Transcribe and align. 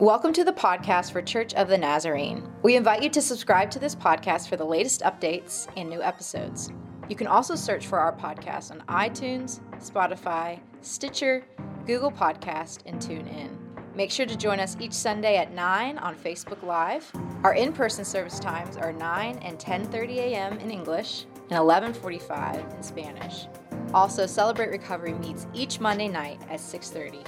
Welcome 0.00 0.32
to 0.32 0.44
the 0.44 0.52
podcast 0.54 1.12
for 1.12 1.20
Church 1.20 1.52
of 1.52 1.68
the 1.68 1.76
Nazarene. 1.76 2.50
We 2.62 2.74
invite 2.74 3.02
you 3.02 3.10
to 3.10 3.20
subscribe 3.20 3.70
to 3.72 3.78
this 3.78 3.94
podcast 3.94 4.48
for 4.48 4.56
the 4.56 4.64
latest 4.64 5.02
updates 5.02 5.68
and 5.76 5.90
new 5.90 6.00
episodes. 6.00 6.72
You 7.10 7.16
can 7.16 7.26
also 7.26 7.54
search 7.54 7.86
for 7.86 7.98
our 7.98 8.16
podcast 8.16 8.70
on 8.70 8.80
iTunes, 8.88 9.60
Spotify, 9.76 10.58
Stitcher, 10.80 11.44
Google 11.84 12.10
Podcast, 12.10 12.78
and 12.86 12.98
TuneIn. 12.98 13.50
Make 13.94 14.10
sure 14.10 14.24
to 14.24 14.38
join 14.38 14.58
us 14.58 14.74
each 14.80 14.94
Sunday 14.94 15.36
at 15.36 15.52
9 15.52 15.98
on 15.98 16.16
Facebook 16.16 16.62
Live. 16.62 17.12
Our 17.44 17.52
in-person 17.52 18.06
service 18.06 18.38
times 18.38 18.78
are 18.78 18.94
9 18.94 19.38
and 19.42 19.58
10:30 19.58 20.16
a.m. 20.16 20.58
in 20.60 20.70
English 20.70 21.26
and 21.50 21.58
11:45 21.58 22.74
in 22.74 22.82
Spanish. 22.82 23.48
Also, 23.92 24.24
Celebrate 24.24 24.70
Recovery 24.70 25.12
meets 25.12 25.46
each 25.52 25.78
Monday 25.78 26.08
night 26.08 26.40
at 26.48 26.58
6:30. 26.58 27.22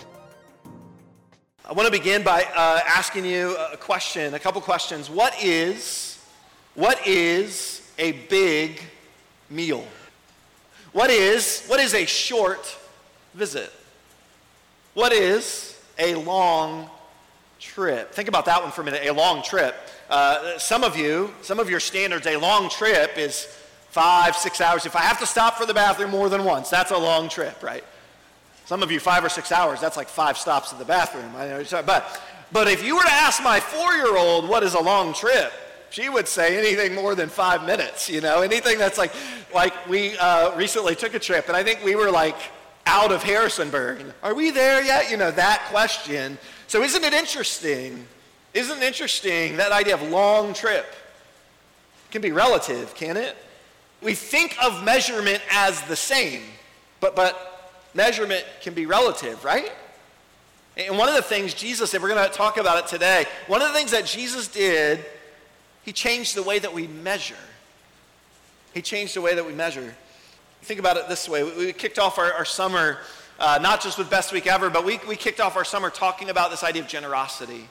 I 1.64 1.74
want 1.74 1.86
to 1.86 1.92
begin 1.92 2.24
by 2.24 2.42
uh, 2.42 2.80
asking 2.84 3.24
you 3.24 3.56
a 3.56 3.76
question, 3.76 4.34
a 4.34 4.38
couple 4.40 4.60
questions. 4.60 5.08
What 5.08 5.32
is, 5.40 6.18
what 6.74 7.06
is 7.06 7.88
a 8.00 8.12
big 8.12 8.82
meal? 9.48 9.86
What 10.90 11.08
is, 11.08 11.64
what 11.68 11.78
is 11.78 11.94
a 11.94 12.04
short 12.04 12.76
visit? 13.34 13.72
What 14.94 15.12
is 15.12 15.80
a 16.00 16.16
long 16.16 16.90
trip? 17.60 18.12
Think 18.12 18.28
about 18.28 18.44
that 18.46 18.60
one 18.60 18.72
for 18.72 18.80
a 18.80 18.84
minute. 18.84 19.06
A 19.06 19.12
long 19.12 19.40
trip. 19.44 19.76
Uh, 20.10 20.58
some 20.58 20.82
of 20.82 20.96
you, 20.96 21.32
some 21.42 21.60
of 21.60 21.70
your 21.70 21.80
standards, 21.80 22.26
a 22.26 22.36
long 22.38 22.70
trip 22.70 23.16
is 23.16 23.46
five, 23.90 24.34
six 24.34 24.60
hours. 24.60 24.84
If 24.84 24.96
I 24.96 25.02
have 25.02 25.20
to 25.20 25.26
stop 25.26 25.58
for 25.58 25.64
the 25.64 25.74
bathroom 25.74 26.10
more 26.10 26.28
than 26.28 26.42
once, 26.42 26.70
that's 26.70 26.90
a 26.90 26.98
long 26.98 27.28
trip, 27.28 27.62
right? 27.62 27.84
Some 28.72 28.82
of 28.82 28.90
you, 28.90 29.00
five 29.00 29.22
or 29.22 29.28
six 29.28 29.52
hours, 29.52 29.82
that's 29.82 29.98
like 29.98 30.08
five 30.08 30.38
stops 30.38 30.72
in 30.72 30.78
the 30.78 30.86
bathroom. 30.86 31.30
But, 31.84 32.22
but 32.52 32.68
if 32.68 32.82
you 32.82 32.96
were 32.96 33.02
to 33.02 33.12
ask 33.12 33.42
my 33.42 33.60
four 33.60 33.92
year 33.92 34.16
old 34.16 34.48
what 34.48 34.62
is 34.62 34.72
a 34.72 34.80
long 34.80 35.12
trip, 35.12 35.52
she 35.90 36.08
would 36.08 36.26
say 36.26 36.56
anything 36.56 36.94
more 36.94 37.14
than 37.14 37.28
five 37.28 37.66
minutes, 37.66 38.08
you 38.08 38.22
know, 38.22 38.40
anything 38.40 38.78
that's 38.78 38.96
like, 38.96 39.12
like 39.54 39.74
we 39.90 40.16
uh, 40.16 40.56
recently 40.56 40.94
took 40.94 41.12
a 41.12 41.18
trip 41.18 41.48
and 41.48 41.54
I 41.54 41.62
think 41.62 41.84
we 41.84 41.96
were 41.96 42.10
like 42.10 42.38
out 42.86 43.12
of 43.12 43.22
Harrisonburg. 43.22 44.06
Are 44.22 44.32
we 44.32 44.50
there 44.50 44.82
yet? 44.82 45.10
You 45.10 45.18
know, 45.18 45.30
that 45.32 45.66
question. 45.68 46.38
So 46.66 46.82
isn't 46.82 47.04
it 47.04 47.12
interesting? 47.12 48.06
Isn't 48.54 48.78
it 48.78 48.86
interesting 48.86 49.58
that 49.58 49.70
idea 49.70 49.92
of 49.92 50.02
long 50.08 50.54
trip? 50.54 50.86
can 52.10 52.22
be 52.22 52.32
relative, 52.32 52.94
can 52.94 53.18
it? 53.18 53.36
We 54.00 54.14
think 54.14 54.56
of 54.64 54.82
measurement 54.82 55.42
as 55.50 55.82
the 55.82 55.96
same, 55.96 56.40
but, 57.00 57.14
but 57.14 57.51
measurement 57.94 58.44
can 58.60 58.74
be 58.74 58.86
relative, 58.86 59.44
right? 59.44 59.72
And 60.76 60.96
one 60.96 61.08
of 61.08 61.14
the 61.14 61.22
things 61.22 61.52
Jesus, 61.54 61.92
if 61.92 62.02
we're 62.02 62.08
going 62.08 62.28
to 62.28 62.34
talk 62.34 62.56
about 62.56 62.78
it 62.78 62.86
today, 62.86 63.26
one 63.46 63.60
of 63.60 63.68
the 63.68 63.74
things 63.74 63.90
that 63.90 64.06
Jesus 64.06 64.48
did, 64.48 65.04
he 65.84 65.92
changed 65.92 66.34
the 66.34 66.42
way 66.42 66.58
that 66.58 66.72
we 66.72 66.86
measure. 66.86 67.34
He 68.72 68.80
changed 68.80 69.14
the 69.14 69.20
way 69.20 69.34
that 69.34 69.46
we 69.46 69.52
measure. 69.52 69.94
Think 70.62 70.80
about 70.80 70.96
it 70.96 71.08
this 71.08 71.28
way. 71.28 71.42
We, 71.42 71.72
kicked 71.72 71.98
off 71.98 72.18
our, 72.18 72.32
our 72.32 72.44
summer, 72.44 72.98
uh, 73.38 73.58
not 73.60 73.82
just 73.82 73.98
with 73.98 74.08
Best 74.08 74.32
Week 74.32 74.46
Ever, 74.46 74.70
but 74.70 74.84
we, 74.84 74.98
we 75.06 75.16
kicked 75.16 75.40
off 75.40 75.56
our 75.56 75.64
summer 75.64 75.90
talking 75.90 76.30
about 76.30 76.50
this 76.50 76.62
idea 76.64 76.82
of 76.82 76.88
generosity. 76.88 77.68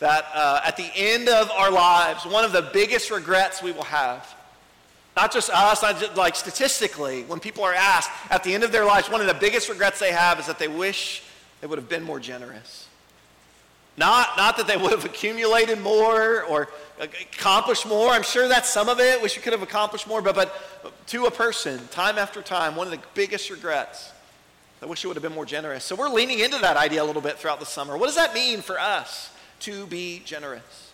That 0.00 0.24
uh, 0.34 0.62
at 0.64 0.76
the 0.76 0.90
end 0.96 1.28
of 1.28 1.50
our 1.50 1.70
lives, 1.70 2.24
one 2.24 2.44
of 2.44 2.52
the 2.52 2.62
biggest 2.72 3.10
regrets 3.10 3.62
we 3.62 3.72
will 3.72 3.84
have 3.84 4.34
not 5.16 5.32
just 5.32 5.50
us, 5.50 5.82
not 5.82 5.98
just, 5.98 6.16
like 6.16 6.36
statistically, 6.36 7.24
when 7.24 7.40
people 7.40 7.64
are 7.64 7.74
asked 7.74 8.10
at 8.30 8.44
the 8.44 8.54
end 8.54 8.64
of 8.64 8.72
their 8.72 8.84
lives, 8.84 9.10
one 9.10 9.20
of 9.20 9.26
the 9.26 9.34
biggest 9.34 9.68
regrets 9.68 9.98
they 9.98 10.12
have 10.12 10.38
is 10.38 10.46
that 10.46 10.58
they 10.58 10.68
wish 10.68 11.22
they 11.60 11.66
would 11.66 11.78
have 11.78 11.88
been 11.88 12.02
more 12.02 12.20
generous. 12.20 12.86
Not, 13.96 14.36
not 14.36 14.56
that 14.56 14.66
they 14.66 14.76
would 14.76 14.92
have 14.92 15.04
accumulated 15.04 15.80
more 15.80 16.42
or 16.44 16.68
uh, 17.00 17.06
accomplished 17.34 17.86
more. 17.86 18.10
I'm 18.10 18.22
sure 18.22 18.48
that's 18.48 18.68
some 18.68 18.88
of 18.88 18.98
it. 18.98 19.20
Wish 19.20 19.36
you 19.36 19.42
could 19.42 19.52
have 19.52 19.62
accomplished 19.62 20.06
more. 20.06 20.22
But, 20.22 20.34
but 20.36 21.06
to 21.08 21.26
a 21.26 21.30
person, 21.30 21.86
time 21.88 22.16
after 22.16 22.40
time, 22.40 22.76
one 22.76 22.86
of 22.86 22.92
the 22.92 23.00
biggest 23.14 23.50
regrets, 23.50 24.12
I 24.80 24.86
wish 24.86 25.02
you 25.02 25.10
would 25.10 25.16
have 25.16 25.22
been 25.22 25.34
more 25.34 25.44
generous. 25.44 25.84
So 25.84 25.96
we're 25.96 26.08
leaning 26.08 26.38
into 26.38 26.58
that 26.58 26.78
idea 26.78 27.02
a 27.02 27.04
little 27.04 27.20
bit 27.20 27.36
throughout 27.36 27.60
the 27.60 27.66
summer. 27.66 27.98
What 27.98 28.06
does 28.06 28.16
that 28.16 28.32
mean 28.32 28.62
for 28.62 28.78
us 28.78 29.30
to 29.60 29.86
be 29.86 30.22
generous? 30.24 30.89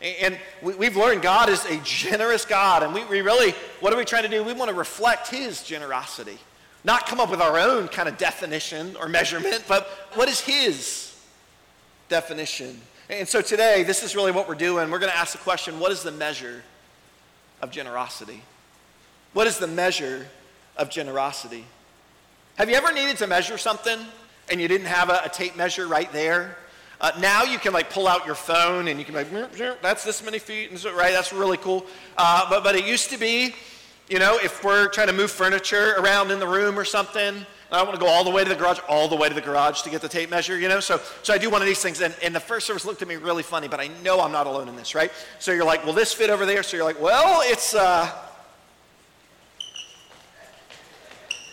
And 0.00 0.38
we've 0.60 0.96
learned 0.96 1.22
God 1.22 1.48
is 1.48 1.64
a 1.64 1.78
generous 1.82 2.44
God. 2.44 2.82
And 2.82 2.92
we, 2.92 3.20
really, 3.20 3.54
what 3.80 3.92
are 3.92 3.96
we 3.96 4.04
trying 4.04 4.24
to 4.24 4.28
do? 4.28 4.44
We 4.44 4.52
want 4.52 4.70
to 4.70 4.76
reflect 4.76 5.28
His 5.28 5.62
generosity. 5.62 6.38
Not 6.84 7.06
come 7.06 7.18
up 7.18 7.30
with 7.30 7.40
our 7.40 7.58
own 7.58 7.88
kind 7.88 8.08
of 8.08 8.18
definition 8.18 8.94
or 8.96 9.08
measurement, 9.08 9.64
but 9.66 9.88
what 10.14 10.28
is 10.28 10.40
His 10.40 11.18
definition? 12.08 12.80
And 13.08 13.26
so 13.26 13.40
today, 13.40 13.84
this 13.84 14.02
is 14.02 14.14
really 14.14 14.32
what 14.32 14.48
we're 14.48 14.54
doing. 14.54 14.90
We're 14.90 14.98
going 14.98 15.12
to 15.12 15.18
ask 15.18 15.32
the 15.32 15.38
question 15.38 15.80
what 15.80 15.92
is 15.92 16.02
the 16.02 16.12
measure 16.12 16.62
of 17.62 17.70
generosity? 17.70 18.42
What 19.32 19.46
is 19.46 19.58
the 19.58 19.66
measure 19.66 20.26
of 20.76 20.90
generosity? 20.90 21.64
Have 22.56 22.68
you 22.68 22.76
ever 22.76 22.92
needed 22.92 23.16
to 23.18 23.26
measure 23.26 23.58
something 23.58 23.98
and 24.50 24.60
you 24.60 24.68
didn't 24.68 24.86
have 24.86 25.08
a, 25.08 25.22
a 25.24 25.28
tape 25.28 25.56
measure 25.56 25.86
right 25.86 26.10
there? 26.12 26.56
Uh, 27.00 27.12
now 27.20 27.42
you 27.42 27.58
can 27.58 27.72
like 27.72 27.90
pull 27.90 28.08
out 28.08 28.24
your 28.24 28.34
phone 28.34 28.88
and 28.88 28.98
you 28.98 29.04
can 29.04 29.14
like, 29.14 29.30
that's 29.82 30.04
this 30.04 30.24
many 30.24 30.38
feet, 30.38 30.70
and 30.70 30.78
so, 30.78 30.94
right? 30.94 31.12
That's 31.12 31.32
really 31.32 31.58
cool. 31.58 31.86
Uh, 32.16 32.48
but, 32.48 32.64
but 32.64 32.74
it 32.74 32.86
used 32.86 33.10
to 33.10 33.18
be, 33.18 33.54
you 34.08 34.18
know, 34.18 34.38
if 34.42 34.64
we're 34.64 34.88
trying 34.88 35.08
to 35.08 35.12
move 35.12 35.30
furniture 35.30 35.94
around 35.98 36.30
in 36.30 36.38
the 36.38 36.46
room 36.46 36.78
or 36.78 36.84
something, 36.84 37.44
I 37.70 37.78
don't 37.78 37.88
want 37.88 37.98
to 37.98 38.04
go 38.04 38.10
all 38.10 38.22
the 38.22 38.30
way 38.30 38.44
to 38.44 38.48
the 38.48 38.54
garage, 38.54 38.78
all 38.88 39.08
the 39.08 39.16
way 39.16 39.28
to 39.28 39.34
the 39.34 39.40
garage 39.40 39.82
to 39.82 39.90
get 39.90 40.00
the 40.00 40.08
tape 40.08 40.30
measure, 40.30 40.56
you 40.56 40.68
know? 40.68 40.78
So, 40.78 41.00
so 41.24 41.34
I 41.34 41.38
do 41.38 41.50
one 41.50 41.60
of 41.60 41.66
these 41.66 41.82
things, 41.82 42.00
and, 42.00 42.14
and 42.22 42.32
the 42.32 42.40
first 42.40 42.66
service 42.66 42.84
looked 42.84 43.02
at 43.02 43.08
me 43.08 43.16
really 43.16 43.42
funny, 43.42 43.66
but 43.66 43.80
I 43.80 43.90
know 44.04 44.20
I'm 44.20 44.30
not 44.30 44.46
alone 44.46 44.68
in 44.68 44.76
this, 44.76 44.94
right? 44.94 45.10
So 45.40 45.50
you're 45.50 45.64
like, 45.64 45.84
will 45.84 45.92
this 45.92 46.12
fit 46.12 46.30
over 46.30 46.46
there? 46.46 46.62
So 46.62 46.76
you're 46.76 46.86
like, 46.86 47.00
well, 47.00 47.42
it's, 47.44 47.74
uh, 47.74 48.10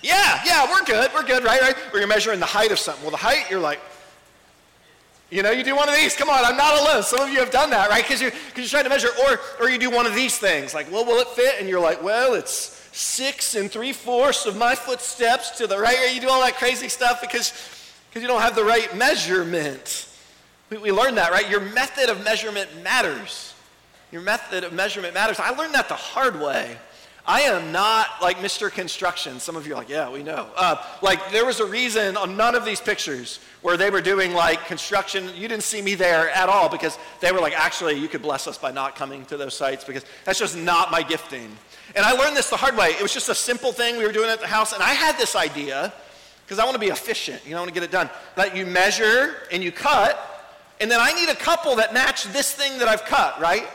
yeah, 0.03 0.41
yeah, 0.45 0.71
we're 0.71 0.85
good, 0.85 1.09
we're 1.15 1.25
good, 1.25 1.43
right, 1.43 1.61
right? 1.61 1.75
Where 1.91 1.99
you're 1.99 2.07
measuring 2.07 2.39
the 2.39 2.45
height 2.45 2.71
of 2.71 2.77
something. 2.77 3.03
Well, 3.03 3.11
the 3.11 3.17
height, 3.17 3.49
you're 3.49 3.59
like, 3.59 3.79
you 5.33 5.41
know, 5.41 5.49
you 5.49 5.63
do 5.63 5.75
one 5.75 5.89
of 5.89 5.95
these. 5.95 6.15
Come 6.15 6.29
on, 6.29 6.45
I'm 6.45 6.55
not 6.55 6.79
alone. 6.79 7.01
Some 7.01 7.19
of 7.19 7.29
you 7.29 7.39
have 7.39 7.49
done 7.49 7.71
that, 7.71 7.89
right? 7.89 8.03
Because 8.03 8.21
you're, 8.21 8.29
cause 8.29 8.57
you're 8.57 8.67
trying 8.67 8.83
to 8.83 8.89
measure. 8.89 9.09
Or, 9.25 9.39
or 9.59 9.67
you 9.67 9.79
do 9.79 9.89
one 9.89 10.05
of 10.05 10.13
these 10.13 10.37
things. 10.37 10.75
Like, 10.75 10.91
well, 10.91 11.03
will 11.05 11.19
it 11.21 11.27
fit? 11.29 11.55
And 11.59 11.67
you're 11.67 11.79
like, 11.79 12.03
well, 12.03 12.35
it's 12.35 12.87
six 12.91 13.55
and 13.55 13.71
three 13.71 13.93
fourths 13.93 14.45
of 14.45 14.55
my 14.55 14.75
footsteps 14.75 15.57
to 15.57 15.65
the 15.65 15.79
right. 15.79 16.13
You 16.13 16.21
do 16.21 16.29
all 16.29 16.41
that 16.41 16.57
crazy 16.57 16.87
stuff 16.87 17.19
because, 17.19 17.51
because 18.09 18.21
you 18.21 18.27
don't 18.27 18.41
have 18.41 18.55
the 18.55 18.63
right 18.63 18.95
measurement. 18.95 20.07
We, 20.69 20.77
we 20.77 20.91
learned 20.91 21.17
that, 21.17 21.31
right? 21.31 21.49
Your 21.49 21.61
method 21.61 22.11
of 22.11 22.23
measurement 22.23 22.69
matters. 22.83 23.55
Your 24.11 24.21
method 24.21 24.63
of 24.63 24.71
measurement 24.71 25.15
matters. 25.15 25.39
I 25.39 25.49
learned 25.49 25.73
that 25.73 25.89
the 25.89 25.95
hard 25.95 26.39
way. 26.39 26.77
I 27.25 27.41
am 27.41 27.71
not 27.71 28.07
like 28.21 28.37
Mr. 28.39 28.69
Construction. 28.69 29.39
Some 29.39 29.55
of 29.55 29.65
you 29.65 29.73
are 29.73 29.77
like, 29.77 29.87
yeah, 29.87 30.09
we 30.09 30.23
know. 30.23 30.49
Uh, 30.57 30.83
like, 31.01 31.31
there 31.31 31.45
was 31.45 31.61
a 31.61 31.65
reason 31.65 32.17
on 32.17 32.35
none 32.35 32.53
of 32.53 32.65
these 32.65 32.81
pictures 32.81 33.39
where 33.61 33.77
they 33.77 33.89
were 33.89 34.01
doing 34.01 34.33
like 34.33 34.65
construction. 34.65 35.29
You 35.33 35.47
didn't 35.47 35.63
see 35.63 35.81
me 35.81 35.95
there 35.95 36.29
at 36.31 36.49
all 36.49 36.67
because 36.67 36.97
they 37.21 37.31
were 37.31 37.39
like, 37.39 37.57
actually, 37.57 37.93
you 37.93 38.09
could 38.09 38.21
bless 38.21 38.45
us 38.45 38.57
by 38.57 38.71
not 38.71 38.97
coming 38.97 39.23
to 39.27 39.37
those 39.37 39.53
sites 39.53 39.85
because 39.85 40.03
that's 40.25 40.37
just 40.37 40.57
not 40.57 40.91
my 40.91 41.01
gifting. 41.01 41.49
And 41.95 42.05
I 42.05 42.11
learned 42.11 42.35
this 42.35 42.49
the 42.49 42.57
hard 42.57 42.75
way. 42.75 42.89
It 42.89 43.01
was 43.01 43.13
just 43.13 43.29
a 43.29 43.35
simple 43.35 43.71
thing 43.71 43.97
we 43.97 44.05
were 44.05 44.11
doing 44.11 44.29
at 44.29 44.41
the 44.41 44.47
house. 44.47 44.73
And 44.73 44.83
I 44.83 44.93
had 44.93 45.17
this 45.17 45.33
idea 45.33 45.93
because 46.45 46.59
I 46.59 46.65
want 46.65 46.75
to 46.75 46.79
be 46.79 46.87
efficient. 46.87 47.41
You 47.45 47.51
know, 47.51 47.57
I 47.57 47.59
want 47.61 47.69
to 47.69 47.73
get 47.73 47.83
it 47.83 47.91
done. 47.91 48.09
That 48.35 48.53
you 48.53 48.65
measure 48.65 49.35
and 49.49 49.63
you 49.63 49.71
cut, 49.71 50.19
and 50.81 50.91
then 50.91 50.99
I 50.99 51.13
need 51.13 51.29
a 51.29 51.35
couple 51.35 51.77
that 51.77 51.93
match 51.93 52.25
this 52.25 52.51
thing 52.51 52.79
that 52.79 52.89
I've 52.89 53.05
cut, 53.05 53.39
right? 53.39 53.65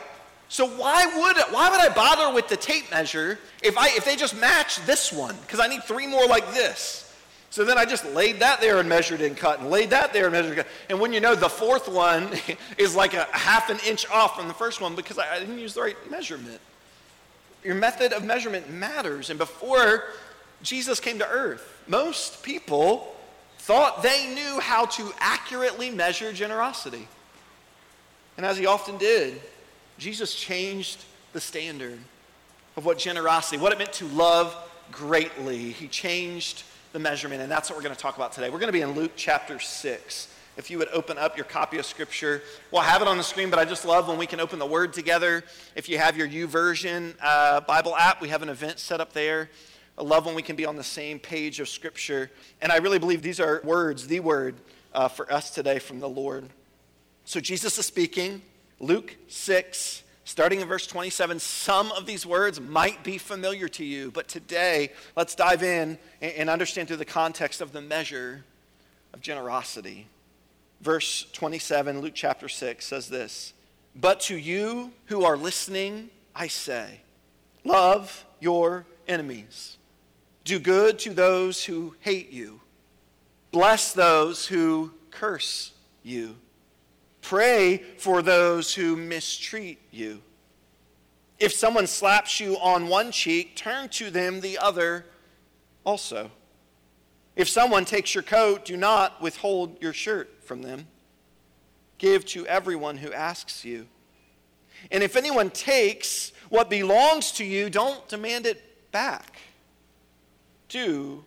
So 0.49 0.67
why 0.67 1.05
would, 1.05 1.37
why 1.53 1.69
would 1.69 1.79
I 1.79 1.93
bother 1.93 2.33
with 2.33 2.47
the 2.47 2.57
tape 2.57 2.89
measure 2.89 3.37
if, 3.61 3.77
I, 3.77 3.89
if 3.89 4.03
they 4.03 4.15
just 4.15 4.35
match 4.35 4.83
this 4.85 5.13
one? 5.13 5.35
Because 5.41 5.59
I 5.59 5.67
need 5.67 5.83
three 5.83 6.07
more 6.07 6.25
like 6.25 6.53
this. 6.53 7.05
So 7.51 7.63
then 7.63 7.77
I 7.77 7.85
just 7.85 8.03
laid 8.13 8.39
that 8.39 8.59
there 8.59 8.79
and 8.79 8.89
measured 8.89 9.21
and 9.21 9.37
cut, 9.37 9.59
and 9.59 9.69
laid 9.69 9.91
that 9.91 10.11
there 10.11 10.25
and 10.25 10.33
measured 10.33 10.57
and 10.57 10.65
cut. 10.65 10.67
And 10.89 10.99
when 10.99 11.13
you 11.13 11.19
know 11.19 11.35
the 11.35 11.49
fourth 11.49 11.87
one 11.87 12.31
is 12.77 12.95
like 12.95 13.13
a 13.13 13.27
half 13.31 13.69
an 13.69 13.77
inch 13.87 14.09
off 14.09 14.35
from 14.35 14.47
the 14.47 14.53
first 14.53 14.81
one 14.81 14.95
because 14.95 15.19
I, 15.19 15.35
I 15.35 15.39
didn't 15.39 15.59
use 15.59 15.75
the 15.75 15.81
right 15.81 16.11
measurement. 16.11 16.59
Your 17.63 17.75
method 17.75 18.11
of 18.13 18.23
measurement 18.23 18.71
matters. 18.71 19.29
And 19.29 19.37
before 19.37 20.05
Jesus 20.63 20.99
came 20.99 21.19
to 21.19 21.27
earth, 21.27 21.83
most 21.87 22.41
people 22.41 23.15
thought 23.59 24.01
they 24.01 24.33
knew 24.33 24.59
how 24.59 24.85
to 24.85 25.11
accurately 25.19 25.91
measure 25.91 26.33
generosity. 26.33 27.07
And 28.37 28.45
as 28.45 28.57
he 28.57 28.65
often 28.65 28.97
did, 28.97 29.41
Jesus 29.99 30.33
changed 30.33 31.03
the 31.33 31.41
standard 31.41 31.99
of 32.77 32.85
what 32.85 32.97
generosity, 32.97 33.57
what 33.57 33.73
it 33.73 33.77
meant 33.77 33.91
to 33.93 34.05
love 34.07 34.55
greatly. 34.91 35.73
He 35.73 35.89
changed 35.89 36.63
the 36.93 36.99
measurement, 36.99 37.41
and 37.41 37.51
that's 37.51 37.69
what 37.69 37.75
we're 37.75 37.83
going 37.83 37.93
to 37.93 38.01
talk 38.01 38.15
about 38.15 38.31
today. 38.31 38.49
We're 38.49 38.59
going 38.59 38.69
to 38.69 38.73
be 38.73 38.81
in 38.81 38.93
Luke 38.93 39.11
chapter 39.17 39.59
6. 39.59 40.33
If 40.55 40.71
you 40.71 40.77
would 40.77 40.87
open 40.93 41.17
up 41.17 41.35
your 41.35 41.45
copy 41.45 41.79
of 41.79 41.85
Scripture, 41.85 42.41
we'll 42.71 42.81
have 42.81 43.01
it 43.01 43.09
on 43.09 43.17
the 43.17 43.23
screen, 43.23 43.49
but 43.49 43.59
I 43.59 43.65
just 43.65 43.83
love 43.83 44.07
when 44.07 44.17
we 44.17 44.25
can 44.25 44.39
open 44.39 44.57
the 44.57 44.65
Word 44.65 44.93
together. 44.93 45.43
If 45.75 45.89
you 45.89 45.97
have 45.97 46.15
your 46.15 46.29
YouVersion 46.29 47.15
uh, 47.21 47.59
Bible 47.61 47.93
app, 47.97 48.21
we 48.21 48.29
have 48.29 48.41
an 48.41 48.49
event 48.49 48.79
set 48.79 49.01
up 49.01 49.11
there. 49.11 49.49
I 49.97 50.03
love 50.03 50.25
when 50.25 50.33
we 50.33 50.41
can 50.41 50.55
be 50.55 50.65
on 50.65 50.77
the 50.77 50.83
same 50.83 51.19
page 51.19 51.59
of 51.59 51.67
Scripture. 51.67 52.31
And 52.61 52.71
I 52.71 52.77
really 52.77 52.99
believe 52.99 53.21
these 53.21 53.41
are 53.41 53.59
words, 53.65 54.07
the 54.07 54.21
Word 54.21 54.55
uh, 54.93 55.09
for 55.09 55.31
us 55.31 55.51
today 55.51 55.77
from 55.77 55.99
the 55.99 56.09
Lord. 56.09 56.45
So 57.25 57.41
Jesus 57.41 57.77
is 57.77 57.85
speaking, 57.85 58.41
Luke 58.79 59.15
6, 59.27 60.03
starting 60.23 60.61
in 60.61 60.67
verse 60.67 60.87
27. 60.87 61.39
Some 61.39 61.91
of 61.91 62.05
these 62.05 62.25
words 62.25 62.61
might 62.61 63.03
be 63.03 63.17
familiar 63.17 63.67
to 63.69 63.83
you, 63.83 64.11
but 64.11 64.27
today 64.27 64.91
let's 65.15 65.35
dive 65.35 65.63
in 65.63 65.97
and 66.21 66.49
understand 66.49 66.87
through 66.87 66.97
the 66.97 67.05
context 67.05 67.61
of 67.61 67.71
the 67.71 67.81
measure 67.81 68.45
of 69.13 69.21
generosity. 69.21 70.07
Verse 70.81 71.25
27, 71.33 71.99
Luke 71.99 72.13
chapter 72.15 72.47
6 72.47 72.85
says 72.85 73.09
this 73.09 73.53
But 73.95 74.21
to 74.21 74.37
you 74.37 74.91
who 75.07 75.25
are 75.25 75.35
listening, 75.35 76.09
I 76.35 76.47
say, 76.47 77.01
love 77.65 78.25
your 78.39 78.85
enemies, 79.07 79.77
do 80.45 80.57
good 80.59 80.99
to 80.99 81.13
those 81.13 81.65
who 81.65 81.95
hate 81.99 82.31
you, 82.31 82.61
bless 83.51 83.91
those 83.91 84.47
who 84.47 84.93
curse 85.11 85.73
you, 86.01 86.37
pray 87.21 87.77
for 87.97 88.21
those 88.21 88.73
who 88.73 88.95
mistreat 88.95 89.79
you. 89.91 90.21
If 91.39 91.53
someone 91.53 91.87
slaps 91.87 92.39
you 92.39 92.57
on 92.57 92.87
one 92.87 93.11
cheek, 93.11 93.55
turn 93.55 93.89
to 93.89 94.09
them 94.09 94.41
the 94.41 94.57
other 94.57 95.05
also. 95.85 96.31
If 97.35 97.47
someone 97.47 97.85
takes 97.85 98.13
your 98.13 98.23
coat, 98.23 98.65
do 98.65 98.75
not 98.75 99.21
withhold 99.21 99.81
your 99.81 99.93
shirt 99.93 100.43
from 100.43 100.61
them. 100.61 100.87
Give 101.97 102.25
to 102.27 102.45
everyone 102.47 102.97
who 102.97 103.13
asks 103.13 103.63
you. 103.63 103.87
And 104.91 105.03
if 105.03 105.15
anyone 105.15 105.49
takes 105.49 106.33
what 106.49 106.69
belongs 106.69 107.31
to 107.33 107.45
you, 107.45 107.69
don't 107.69 108.07
demand 108.09 108.45
it 108.45 108.91
back. 108.91 109.37
Do 110.67 111.23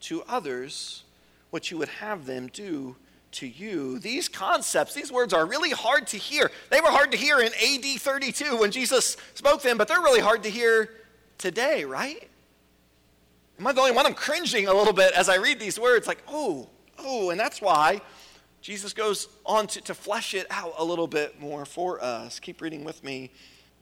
to 0.00 0.22
others 0.24 1.04
what 1.50 1.70
you 1.70 1.78
would 1.78 1.88
have 1.88 2.26
them 2.26 2.48
do 2.52 2.96
to 3.32 3.46
you. 3.46 3.98
These 3.98 4.28
concepts, 4.28 4.94
these 4.94 5.10
words 5.10 5.32
are 5.32 5.46
really 5.46 5.70
hard 5.70 6.06
to 6.08 6.16
hear. 6.16 6.50
They 6.70 6.80
were 6.80 6.90
hard 6.90 7.12
to 7.12 7.16
hear 7.16 7.40
in 7.40 7.52
AD 7.52 8.00
32 8.00 8.58
when 8.58 8.70
Jesus 8.70 9.16
spoke 9.34 9.62
them, 9.62 9.78
but 9.78 9.88
they're 9.88 10.00
really 10.00 10.20
hard 10.20 10.42
to 10.44 10.50
hear 10.50 10.90
today, 11.38 11.84
right? 11.84 12.28
Am 13.58 13.66
I 13.66 13.72
the 13.72 13.80
only 13.80 13.92
one? 13.92 14.06
I'm 14.06 14.14
cringing 14.14 14.66
a 14.66 14.74
little 14.74 14.92
bit 14.92 15.12
as 15.14 15.28
I 15.28 15.36
read 15.36 15.60
these 15.60 15.78
words, 15.78 16.06
like, 16.06 16.22
oh, 16.28 16.68
oh, 16.98 17.30
and 17.30 17.38
that's 17.38 17.60
why 17.60 18.00
Jesus 18.60 18.92
goes 18.92 19.28
on 19.44 19.66
to, 19.68 19.80
to 19.82 19.94
flesh 19.94 20.34
it 20.34 20.46
out 20.50 20.74
a 20.78 20.84
little 20.84 21.06
bit 21.06 21.40
more 21.40 21.64
for 21.64 22.02
us. 22.02 22.38
Keep 22.38 22.60
reading 22.60 22.84
with 22.84 23.02
me, 23.02 23.30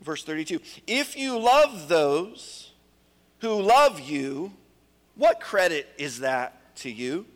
verse 0.01 0.25
32. 0.25 0.61
If 0.87 1.17
you 1.17 1.39
love 1.39 1.89
those 1.89 2.73
who 3.41 3.61
love 3.61 4.01
you, 4.01 4.53
what 5.17 5.41
credit 5.41 5.89
is 5.99 6.21
that 6.21 6.77
to 6.77 6.91
you? 6.91 7.27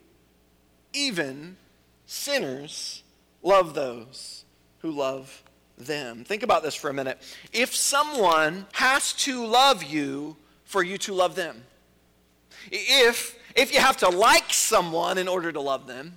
Even 0.93 1.57
sinners 2.07 3.03
love 3.43 3.75
those 3.75 4.45
who 4.81 4.91
love 4.91 5.43
them. 5.77 6.25
Think 6.25 6.43
about 6.43 6.63
this 6.63 6.75
for 6.75 6.91
a 6.91 6.93
minute. 6.93 7.21
If 7.53 7.75
someone 7.75 8.67
has 8.73 9.13
to 9.15 9.45
love 9.47 9.83
you 9.83 10.37
for 10.65 10.83
you 10.83 10.99
to 10.99 11.15
love 11.15 11.35
them, 11.35 11.63
if, 12.71 13.39
if 13.55 13.73
you 13.73 13.81
have 13.81 13.97
to 13.99 14.09
like 14.09 14.53
someone 14.53 15.19
in 15.19 15.29
order 15.29 15.53
to 15.53 15.61
love 15.61 15.87
them, 15.87 16.15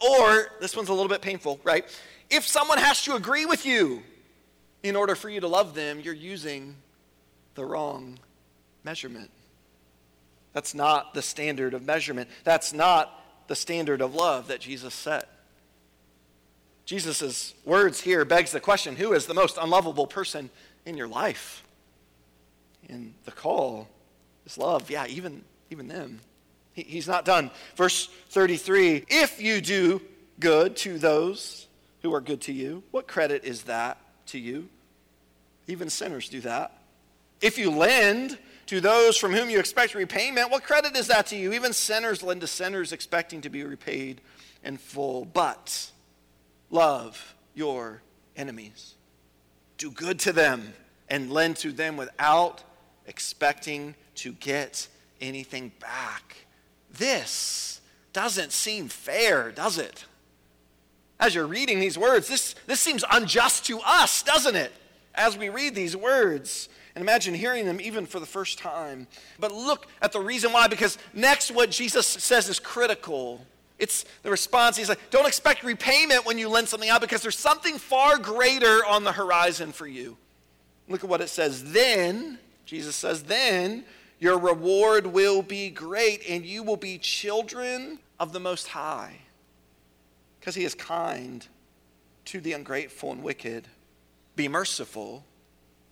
or 0.00 0.48
this 0.60 0.76
one's 0.76 0.88
a 0.88 0.92
little 0.92 1.08
bit 1.08 1.22
painful, 1.22 1.60
right? 1.64 1.84
If 2.30 2.46
someone 2.46 2.78
has 2.78 3.02
to 3.04 3.14
agree 3.14 3.46
with 3.46 3.66
you 3.66 4.02
in 4.82 4.94
order 4.94 5.14
for 5.14 5.28
you 5.28 5.40
to 5.40 5.48
love 5.48 5.74
them, 5.74 6.00
you're 6.00 6.14
using 6.14 6.76
the 7.54 7.64
wrong 7.64 8.18
measurement. 8.84 9.30
That's 10.52 10.74
not 10.74 11.14
the 11.14 11.22
standard 11.22 11.74
of 11.74 11.84
measurement. 11.84 12.28
That's 12.44 12.72
not 12.72 13.17
the 13.48 13.56
standard 13.56 14.00
of 14.00 14.14
love 14.14 14.48
that 14.48 14.60
Jesus 14.60 14.94
set. 14.94 15.28
Jesus' 16.84 17.54
words 17.64 18.00
here 18.00 18.24
begs 18.24 18.52
the 18.52 18.60
question 18.60 18.96
who 18.96 19.12
is 19.12 19.26
the 19.26 19.34
most 19.34 19.58
unlovable 19.60 20.06
person 20.06 20.48
in 20.86 20.96
your 20.96 21.08
life? 21.08 21.62
And 22.88 23.12
the 23.24 23.32
call 23.32 23.88
is 24.46 24.56
love. 24.56 24.90
Yeah, 24.90 25.06
even 25.06 25.42
even 25.70 25.88
them. 25.88 26.20
He, 26.72 26.82
he's 26.82 27.08
not 27.08 27.24
done. 27.24 27.50
Verse 27.76 28.08
33 28.30 29.04
If 29.08 29.42
you 29.42 29.60
do 29.60 30.00
good 30.40 30.76
to 30.78 30.98
those 30.98 31.66
who 32.02 32.14
are 32.14 32.20
good 32.20 32.40
to 32.42 32.52
you, 32.52 32.82
what 32.90 33.08
credit 33.08 33.44
is 33.44 33.64
that 33.64 33.98
to 34.26 34.38
you? 34.38 34.68
Even 35.66 35.90
sinners 35.90 36.28
do 36.28 36.40
that. 36.40 36.72
If 37.40 37.58
you 37.58 37.70
lend 37.70 38.38
to 38.68 38.80
those 38.82 39.16
from 39.16 39.32
whom 39.32 39.48
you 39.50 39.58
expect 39.58 39.94
repayment, 39.94 40.50
what 40.50 40.62
credit 40.62 40.96
is 40.96 41.08
that 41.08 41.26
to 41.26 41.36
you? 41.36 41.52
Even 41.54 41.72
sinners 41.72 42.22
lend 42.22 42.42
to 42.42 42.46
sinners 42.46 42.92
expecting 42.92 43.40
to 43.40 43.48
be 43.48 43.64
repaid 43.64 44.20
in 44.62 44.76
full. 44.76 45.24
But 45.24 45.90
love 46.70 47.34
your 47.54 48.02
enemies, 48.36 48.94
do 49.78 49.90
good 49.90 50.18
to 50.20 50.32
them, 50.32 50.74
and 51.08 51.30
lend 51.30 51.56
to 51.56 51.72
them 51.72 51.96
without 51.96 52.62
expecting 53.06 53.94
to 54.16 54.32
get 54.32 54.86
anything 55.20 55.72
back. 55.80 56.36
This 56.92 57.80
doesn't 58.12 58.52
seem 58.52 58.88
fair, 58.88 59.50
does 59.50 59.78
it? 59.78 60.04
As 61.18 61.34
you're 61.34 61.46
reading 61.46 61.80
these 61.80 61.96
words, 61.96 62.28
this, 62.28 62.54
this 62.66 62.80
seems 62.80 63.02
unjust 63.10 63.64
to 63.66 63.80
us, 63.80 64.22
doesn't 64.22 64.56
it? 64.56 64.72
As 65.14 65.38
we 65.38 65.48
read 65.48 65.74
these 65.74 65.96
words, 65.96 66.68
and 66.98 67.04
imagine 67.04 67.32
hearing 67.32 67.64
them 67.64 67.80
even 67.80 68.06
for 68.06 68.18
the 68.18 68.26
first 68.26 68.58
time. 68.58 69.06
But 69.38 69.52
look 69.52 69.86
at 70.02 70.10
the 70.10 70.18
reason 70.18 70.52
why, 70.52 70.66
because 70.66 70.98
next, 71.14 71.52
what 71.52 71.70
Jesus 71.70 72.08
says 72.08 72.48
is 72.48 72.58
critical. 72.58 73.46
It's 73.78 74.04
the 74.24 74.32
response. 74.32 74.76
He's 74.76 74.88
like, 74.88 74.98
don't 75.10 75.28
expect 75.28 75.62
repayment 75.62 76.26
when 76.26 76.38
you 76.38 76.48
lend 76.48 76.66
something 76.66 76.90
out 76.90 77.00
because 77.00 77.22
there's 77.22 77.38
something 77.38 77.78
far 77.78 78.18
greater 78.18 78.84
on 78.84 79.04
the 79.04 79.12
horizon 79.12 79.70
for 79.70 79.86
you. 79.86 80.16
Look 80.88 81.04
at 81.04 81.08
what 81.08 81.20
it 81.20 81.28
says. 81.28 81.72
Then, 81.72 82.40
Jesus 82.66 82.96
says, 82.96 83.22
then 83.22 83.84
your 84.18 84.36
reward 84.36 85.06
will 85.06 85.42
be 85.42 85.70
great, 85.70 86.24
and 86.28 86.44
you 86.44 86.64
will 86.64 86.76
be 86.76 86.98
children 86.98 88.00
of 88.18 88.32
the 88.32 88.40
Most 88.40 88.66
High, 88.66 89.18
because 90.40 90.56
He 90.56 90.64
is 90.64 90.74
kind 90.74 91.46
to 92.24 92.40
the 92.40 92.54
ungrateful 92.54 93.12
and 93.12 93.22
wicked. 93.22 93.68
Be 94.34 94.48
merciful, 94.48 95.24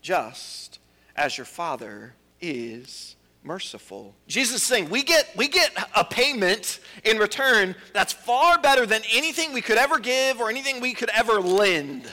just 0.03 0.81
as 1.17 1.37
your 1.37 1.45
Father 1.45 2.15
is 2.41 3.17
merciful. 3.43 4.15
Jesus 4.27 4.57
is 4.57 4.63
saying 4.63 4.91
we 4.91 5.03
get, 5.03 5.31
we 5.37 5.49
get 5.49 5.71
a 5.95 6.05
payment 6.05 6.81
in 7.05 7.19
return 7.19 7.75
that's 7.93 8.13
far 8.13 8.59
better 8.59 8.87
than 8.87 9.03
anything 9.13 9.53
we 9.53 9.61
could 9.61 9.79
ever 9.79 9.99
give 9.99 10.41
or 10.41 10.51
anything 10.51 10.81
we 10.81 10.95
could 10.95 11.11
ever 11.11 11.41
lend. 11.41 12.13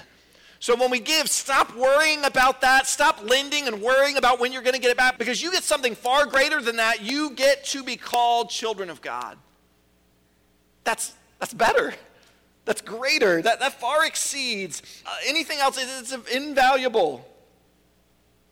So 0.60 0.75
when 0.78 0.92
we 0.92 1.00
give, 1.00 1.30
stop 1.30 1.75
worrying 1.75 2.24
about 2.24 2.62
that. 2.62 2.88
Stop 2.88 3.22
lending 3.28 3.68
and 3.68 3.82
worrying 3.82 4.16
about 4.16 4.39
when 4.39 4.54
you're 4.54 4.62
going 4.62 4.75
to 4.75 4.80
get 4.80 4.92
it 4.92 4.98
back 4.98 5.18
because 5.18 5.42
you 5.42 5.51
get 5.51 5.63
something 5.63 5.94
far 5.94 6.25
greater 6.25 6.62
than 6.62 6.78
that. 6.78 7.01
You 7.01 7.32
get 7.32 7.66
to 7.66 7.84
be 7.84 7.98
called 7.98 8.50
children 8.50 8.89
of 8.89 9.01
God. 9.01 9.38
That's, 10.86 11.13
that's 11.39 11.54
better. 11.54 11.94
That's 12.63 12.82
greater. 12.82 13.42
That, 13.42 13.60
that 13.60 13.80
far 13.80 14.06
exceeds 14.06 14.82
uh, 15.06 15.10
anything 15.25 15.58
else. 15.60 15.78
It's 15.82 16.16
invaluable. 16.34 17.28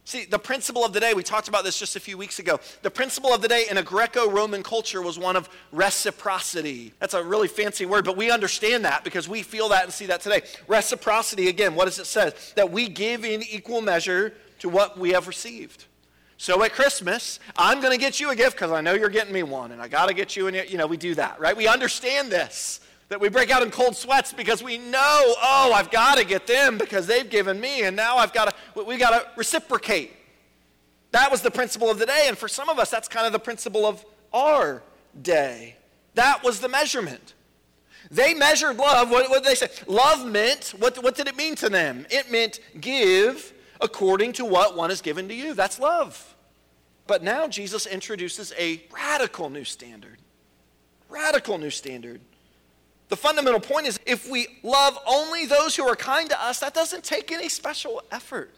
See, 0.03 0.25
the 0.25 0.39
principle 0.39 0.83
of 0.83 0.93
the 0.93 0.99
day, 0.99 1.13
we 1.13 1.23
talked 1.23 1.47
about 1.47 1.63
this 1.63 1.77
just 1.77 1.95
a 1.95 1.99
few 1.99 2.17
weeks 2.17 2.39
ago. 2.39 2.59
The 2.81 2.89
principle 2.89 3.33
of 3.33 3.41
the 3.41 3.47
day 3.47 3.65
in 3.69 3.77
a 3.77 3.83
Greco 3.83 4.29
Roman 4.29 4.63
culture 4.63 5.01
was 5.01 5.19
one 5.19 5.35
of 5.35 5.47
reciprocity. 5.71 6.93
That's 6.99 7.13
a 7.13 7.23
really 7.23 7.47
fancy 7.47 7.85
word, 7.85 8.03
but 8.03 8.17
we 8.17 8.31
understand 8.31 8.83
that 8.85 9.03
because 9.03 9.29
we 9.29 9.43
feel 9.43 9.69
that 9.69 9.83
and 9.83 9.93
see 9.93 10.07
that 10.07 10.21
today. 10.21 10.41
Reciprocity, 10.67 11.49
again, 11.49 11.75
what 11.75 11.85
does 11.85 11.99
it 11.99 12.07
say? 12.07 12.31
That 12.55 12.71
we 12.71 12.89
give 12.89 13.23
in 13.23 13.43
equal 13.43 13.81
measure 13.81 14.33
to 14.59 14.69
what 14.69 14.97
we 14.97 15.11
have 15.11 15.27
received. 15.27 15.85
So 16.37 16.63
at 16.63 16.73
Christmas, 16.73 17.39
I'm 17.55 17.81
going 17.81 17.93
to 17.93 17.99
get 17.99 18.19
you 18.19 18.31
a 18.31 18.35
gift 18.35 18.55
because 18.55 18.71
I 18.71 18.81
know 18.81 18.93
you're 18.93 19.09
getting 19.09 19.33
me 19.33 19.43
one, 19.43 19.71
and 19.71 19.79
I 19.79 19.87
got 19.87 20.07
to 20.07 20.13
get 20.15 20.35
you, 20.35 20.47
and 20.47 20.55
you 20.69 20.77
know, 20.77 20.87
we 20.87 20.97
do 20.97 21.13
that, 21.13 21.39
right? 21.39 21.55
We 21.55 21.67
understand 21.67 22.31
this 22.31 22.79
that 23.11 23.19
we 23.19 23.27
break 23.27 23.51
out 23.51 23.61
in 23.61 23.69
cold 23.69 23.93
sweats 23.93 24.31
because 24.31 24.63
we 24.63 24.77
know, 24.77 25.33
oh, 25.43 25.73
I've 25.75 25.91
got 25.91 26.17
to 26.17 26.23
get 26.23 26.47
them 26.47 26.77
because 26.77 27.07
they've 27.07 27.29
given 27.29 27.59
me, 27.59 27.83
and 27.83 27.93
now 27.93 28.15
I've 28.15 28.31
got 28.31 28.55
to, 28.73 28.83
we 28.85 28.97
got 28.97 29.09
to 29.09 29.27
reciprocate. 29.35 30.13
That 31.11 31.29
was 31.29 31.41
the 31.41 31.51
principle 31.51 31.91
of 31.91 31.99
the 31.99 32.05
day, 32.05 32.27
and 32.29 32.37
for 32.37 32.47
some 32.47 32.69
of 32.69 32.79
us, 32.79 32.89
that's 32.89 33.09
kind 33.09 33.25
of 33.25 33.33
the 33.33 33.39
principle 33.39 33.85
of 33.85 34.05
our 34.31 34.81
day. 35.21 35.75
That 36.13 36.41
was 36.41 36.61
the 36.61 36.69
measurement. 36.69 37.33
They 38.09 38.33
measured 38.33 38.77
love. 38.77 39.11
What, 39.11 39.29
what 39.29 39.43
did 39.43 39.51
they 39.51 39.55
say? 39.55 39.67
Love 39.87 40.25
meant, 40.25 40.73
what, 40.79 41.03
what 41.03 41.15
did 41.15 41.27
it 41.27 41.35
mean 41.35 41.55
to 41.55 41.67
them? 41.67 42.07
It 42.09 42.31
meant 42.31 42.61
give 42.79 43.51
according 43.81 44.31
to 44.33 44.45
what 44.45 44.77
one 44.77 44.89
is 44.89 45.01
given 45.01 45.27
to 45.27 45.33
you. 45.33 45.53
That's 45.53 45.79
love. 45.79 46.33
But 47.07 47.23
now 47.23 47.49
Jesus 47.49 47.85
introduces 47.85 48.53
a 48.57 48.81
radical 48.89 49.49
new 49.49 49.65
standard. 49.65 50.19
Radical 51.09 51.57
new 51.57 51.71
standard. 51.71 52.21
The 53.11 53.17
fundamental 53.17 53.59
point 53.59 53.87
is 53.87 53.99
if 54.05 54.29
we 54.29 54.47
love 54.63 54.97
only 55.05 55.45
those 55.45 55.75
who 55.75 55.85
are 55.85 55.97
kind 55.97 56.29
to 56.29 56.41
us, 56.41 56.61
that 56.61 56.73
doesn't 56.73 57.03
take 57.03 57.29
any 57.29 57.49
special 57.49 58.01
effort. 58.09 58.55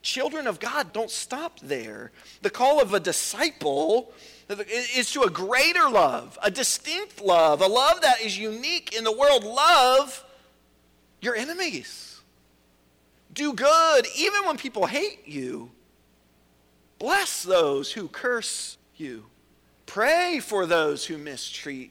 Children 0.00 0.46
of 0.46 0.60
God 0.60 0.92
don't 0.92 1.10
stop 1.10 1.58
there. 1.58 2.12
The 2.42 2.50
call 2.50 2.80
of 2.80 2.94
a 2.94 3.00
disciple 3.00 4.12
is 4.48 5.10
to 5.10 5.22
a 5.22 5.30
greater 5.30 5.90
love, 5.90 6.38
a 6.40 6.52
distinct 6.52 7.20
love, 7.20 7.60
a 7.60 7.66
love 7.66 8.00
that 8.02 8.20
is 8.20 8.38
unique 8.38 8.96
in 8.96 9.02
the 9.02 9.10
world. 9.10 9.42
Love 9.42 10.24
your 11.20 11.34
enemies. 11.34 12.20
Do 13.32 13.54
good 13.54 14.06
even 14.16 14.44
when 14.44 14.56
people 14.56 14.86
hate 14.86 15.26
you. 15.26 15.72
Bless 17.00 17.42
those 17.42 17.90
who 17.90 18.06
curse 18.06 18.78
you. 18.96 19.24
Pray 19.86 20.38
for 20.38 20.64
those 20.64 21.06
who 21.06 21.18
mistreat 21.18 21.90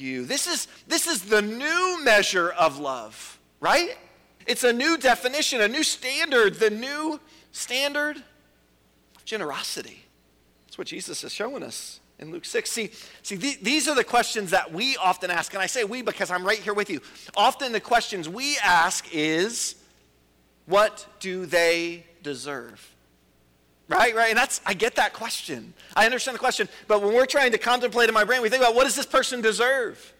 you. 0.00 0.24
This 0.24 0.46
is, 0.46 0.68
this 0.86 1.06
is 1.06 1.22
the 1.22 1.42
new 1.42 2.02
measure 2.02 2.50
of 2.50 2.78
love, 2.78 3.38
right? 3.60 3.96
It's 4.46 4.64
a 4.64 4.72
new 4.72 4.96
definition, 4.96 5.60
a 5.60 5.68
new 5.68 5.84
standard, 5.84 6.54
the 6.54 6.70
new 6.70 7.20
standard 7.52 8.22
generosity. 9.24 10.04
That's 10.66 10.78
what 10.78 10.86
Jesus 10.86 11.22
is 11.22 11.32
showing 11.32 11.62
us 11.62 12.00
in 12.18 12.30
Luke 12.30 12.44
6. 12.44 12.70
See, 12.70 12.90
see 13.22 13.36
th- 13.36 13.60
these 13.60 13.88
are 13.88 13.94
the 13.94 14.04
questions 14.04 14.50
that 14.50 14.72
we 14.72 14.96
often 14.96 15.30
ask. 15.30 15.52
And 15.52 15.62
I 15.62 15.66
say 15.66 15.84
we 15.84 16.02
because 16.02 16.30
I'm 16.30 16.44
right 16.44 16.58
here 16.58 16.74
with 16.74 16.90
you. 16.90 17.00
Often 17.36 17.72
the 17.72 17.80
questions 17.80 18.28
we 18.28 18.56
ask 18.58 19.06
is, 19.12 19.76
what 20.66 21.06
do 21.18 21.46
they 21.46 22.06
deserve? 22.22 22.94
Right, 23.90 24.14
right. 24.14 24.28
And 24.28 24.38
that's, 24.38 24.60
I 24.64 24.72
get 24.72 24.94
that 24.96 25.12
question. 25.12 25.74
I 25.96 26.04
understand 26.04 26.36
the 26.36 26.38
question. 26.38 26.68
But 26.86 27.02
when 27.02 27.12
we're 27.12 27.26
trying 27.26 27.50
to 27.52 27.58
contemplate 27.58 28.08
in 28.08 28.14
my 28.14 28.22
brain, 28.22 28.40
we 28.40 28.48
think 28.48 28.62
about 28.62 28.76
what 28.76 28.84
does 28.84 28.94
this 28.94 29.04
person 29.04 29.40
deserve? 29.40 30.14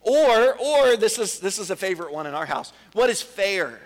Or, 0.00 0.58
or 0.58 0.96
this 0.96 1.20
is, 1.20 1.38
this 1.38 1.60
is 1.60 1.70
a 1.70 1.76
favorite 1.76 2.12
one 2.12 2.26
in 2.26 2.34
our 2.34 2.44
house. 2.44 2.72
What 2.92 3.10
is 3.10 3.22
fair? 3.22 3.80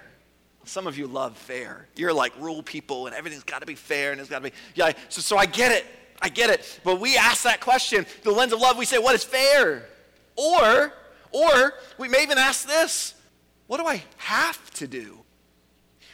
Some 0.65 0.87
of 0.87 0.97
you 0.97 1.07
love 1.07 1.37
fair. 1.37 1.89
You're 1.95 2.15
like 2.15 2.33
rule 2.41 2.63
people 2.63 3.07
and 3.07 3.15
everything's 3.15 3.45
got 3.45 3.61
to 3.61 3.67
be 3.67 3.75
fair 3.75 4.13
and 4.13 4.21
it's 4.21 4.31
got 4.31 4.39
to 4.39 4.51
be, 4.51 4.57
yeah. 4.75 4.93
So, 5.11 5.21
so 5.21 5.37
I 5.37 5.45
get 5.45 5.73
it. 5.73 5.85
I 6.23 6.31
get 6.31 6.49
it. 6.49 6.81
But 6.83 6.99
we 6.99 7.19
ask 7.19 7.43
that 7.43 7.61
question 7.61 8.07
the 8.25 8.31
lens 8.31 8.55
of 8.55 8.61
love. 8.61 8.79
We 8.79 8.87
say, 8.87 8.99
what 8.99 9.15
is 9.15 9.25
fair? 9.25 9.87
Or, 10.37 10.95
or 11.33 11.75
we 11.99 12.09
may 12.09 12.23
even 12.23 12.39
ask 12.39 12.67
this 12.67 13.15
what 13.67 13.77
do 13.77 13.87
I 13.87 14.03
have 14.17 14.71
to 14.75 14.87
do? 14.87 15.19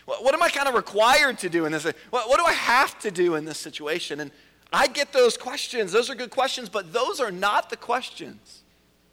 What, 0.06 0.34
am 0.34 0.42
I 0.42 0.50
kind 0.50 0.68
of 0.68 0.75
required 0.75 1.38
to 1.38 1.49
do 1.49 1.64
in 1.64 1.73
this? 1.73 1.84
What, 1.84 2.28
what 2.28 2.38
do 2.38 2.44
I 2.44 2.52
have 2.52 2.99
to 3.00 3.11
do 3.11 3.37
in 3.37 3.44
this 3.44 3.58
situation? 3.58 4.20
And 4.20 4.30
I 4.73 4.87
get 4.87 5.12
those 5.12 5.37
questions. 5.37 5.92
Those 5.92 6.11
are 6.11 6.14
good 6.14 6.30
questions, 6.30 6.68
but 6.68 6.92
those 6.92 7.20
are 7.20 7.30
not 7.30 7.70
the 7.70 7.76
questions 7.76 8.62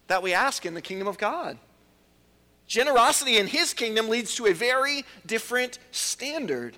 that 0.08 0.22
we 0.22 0.34
ask 0.34 0.66
in 0.66 0.74
the 0.74 0.82
kingdom 0.82 1.08
of 1.08 1.18
God. 1.18 1.58
Generosity 2.68 3.38
in 3.38 3.48
his 3.48 3.74
kingdom 3.74 4.10
leads 4.10 4.36
to 4.36 4.48
a 4.48 4.54
very 4.54 5.06
different 5.26 5.80
standard. 5.92 6.78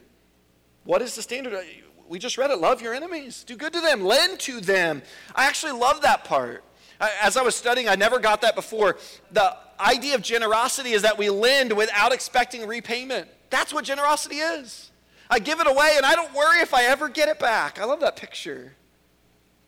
What 0.84 1.02
is 1.02 1.16
the 1.16 1.22
standard? 1.22 1.66
We 2.08 2.20
just 2.20 2.38
read 2.38 2.52
it 2.52 2.58
love 2.58 2.82
your 2.82 2.94
enemies, 2.94 3.44
do 3.44 3.56
good 3.56 3.74
to 3.74 3.82
them, 3.82 4.04
lend 4.04 4.40
to 4.42 4.60
them. 4.60 5.02
I 5.36 5.46
actually 5.46 5.74
love 5.74 6.02
that 6.02 6.26
part. 6.26 6.64
As 7.00 7.38
I 7.38 7.42
was 7.42 7.56
studying, 7.56 7.88
I 7.90 7.96
never 7.96 8.20
got 8.20 8.42
that 8.42 8.56
before. 8.56 8.98
The 9.32 9.56
idea 9.80 10.16
of 10.16 10.22
generosity 10.22 10.92
is 10.92 11.02
that 11.02 11.18
we 11.18 11.30
lend 11.30 11.74
without 11.74 12.12
expecting 12.12 12.68
repayment. 12.68 13.28
That's 13.54 13.72
what 13.72 13.86
generosity 13.86 14.38
is. 14.38 14.90
I 15.30 15.38
give 15.38 15.60
it 15.60 15.68
away 15.68 15.94
and 15.96 16.06
I 16.06 16.16
don't 16.16 16.34
worry 16.34 16.60
if 16.62 16.74
I 16.74 16.86
ever 16.86 17.08
get 17.08 17.30
it 17.30 17.38
back. 17.38 17.80
I 17.80 17.86
love 17.86 18.00
that 18.00 18.16
picture. 18.16 18.74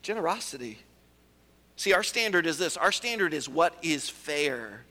Generosity. 0.02 0.78
See, 1.76 1.92
our 1.92 2.02
standard 2.02 2.46
is 2.46 2.58
this 2.58 2.76
our 2.76 2.90
standard 2.90 3.32
is 3.32 3.48
what 3.48 3.76
is 3.82 4.08
fair. 4.08 4.84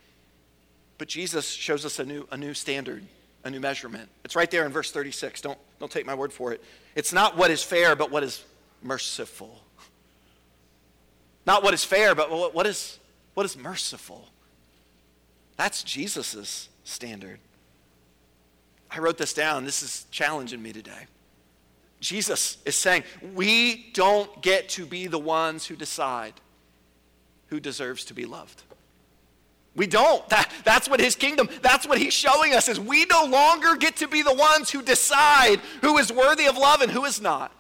But 0.97 1.09
Jesus 1.09 1.49
shows 1.49 1.83
us 1.83 1.99
a 1.99 2.05
new, 2.05 2.25
a 2.31 2.37
new 2.37 2.53
standard, 2.53 3.03
a 3.43 3.49
new 3.49 3.59
measurement. 3.59 4.09
It's 4.23 4.35
right 4.35 4.49
there 4.49 4.65
in 4.65 4.71
verse 4.71 4.91
36. 4.91 5.41
Don't, 5.41 5.59
don't 5.77 5.91
take 5.91 6.05
my 6.05 6.15
word 6.15 6.31
for 6.31 6.53
it. 6.53 6.63
It's 6.95 7.11
not 7.11 7.35
what 7.35 7.51
is 7.51 7.61
fair, 7.61 7.97
but 7.97 8.11
what 8.11 8.23
is 8.23 8.45
merciful. 8.81 9.59
Not 11.45 11.63
what 11.63 11.73
is 11.73 11.83
fair, 11.83 12.15
but 12.15 12.31
what, 12.31 12.55
what, 12.55 12.65
is, 12.65 12.97
what 13.33 13.45
is 13.45 13.57
merciful. 13.57 14.29
That's 15.57 15.83
Jesus' 15.83 16.69
standard. 16.85 17.39
I 18.95 18.99
wrote 18.99 19.17
this 19.17 19.33
down. 19.33 19.65
This 19.65 19.83
is 19.83 20.05
challenging 20.09 20.63
me 20.63 20.71
today. 20.71 21.07
Jesus 21.99 22.57
is 22.65 22.75
saying, 22.75 23.03
we 23.33 23.89
don't 23.93 24.41
get 24.41 24.69
to 24.69 24.85
be 24.85 25.07
the 25.07 25.19
ones 25.19 25.65
who 25.65 25.75
decide 25.75 26.33
who 27.47 27.59
deserves 27.59 28.05
to 28.05 28.13
be 28.13 28.25
loved. 28.25 28.63
We 29.75 29.85
don't. 29.85 30.23
That, 30.29 30.49
that's 30.63 30.89
what 30.89 30.99
his 30.99 31.15
kingdom, 31.15 31.49
that's 31.61 31.87
what 31.87 31.97
he's 31.97 32.13
showing 32.13 32.53
us 32.53 32.67
is 32.69 32.79
we 32.79 33.05
no 33.05 33.25
longer 33.25 33.75
get 33.75 33.97
to 33.97 34.07
be 34.07 34.21
the 34.21 34.33
ones 34.33 34.69
who 34.71 34.81
decide 34.81 35.59
who 35.81 35.97
is 35.97 36.11
worthy 36.11 36.45
of 36.45 36.57
love 36.57 36.81
and 36.81 36.91
who 36.91 37.05
is 37.05 37.21
not. 37.21 37.51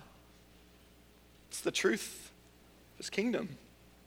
It's 1.49 1.61
the 1.61 1.71
truth 1.71 2.31
of 2.93 2.97
his 2.97 3.09
kingdom. 3.09 3.57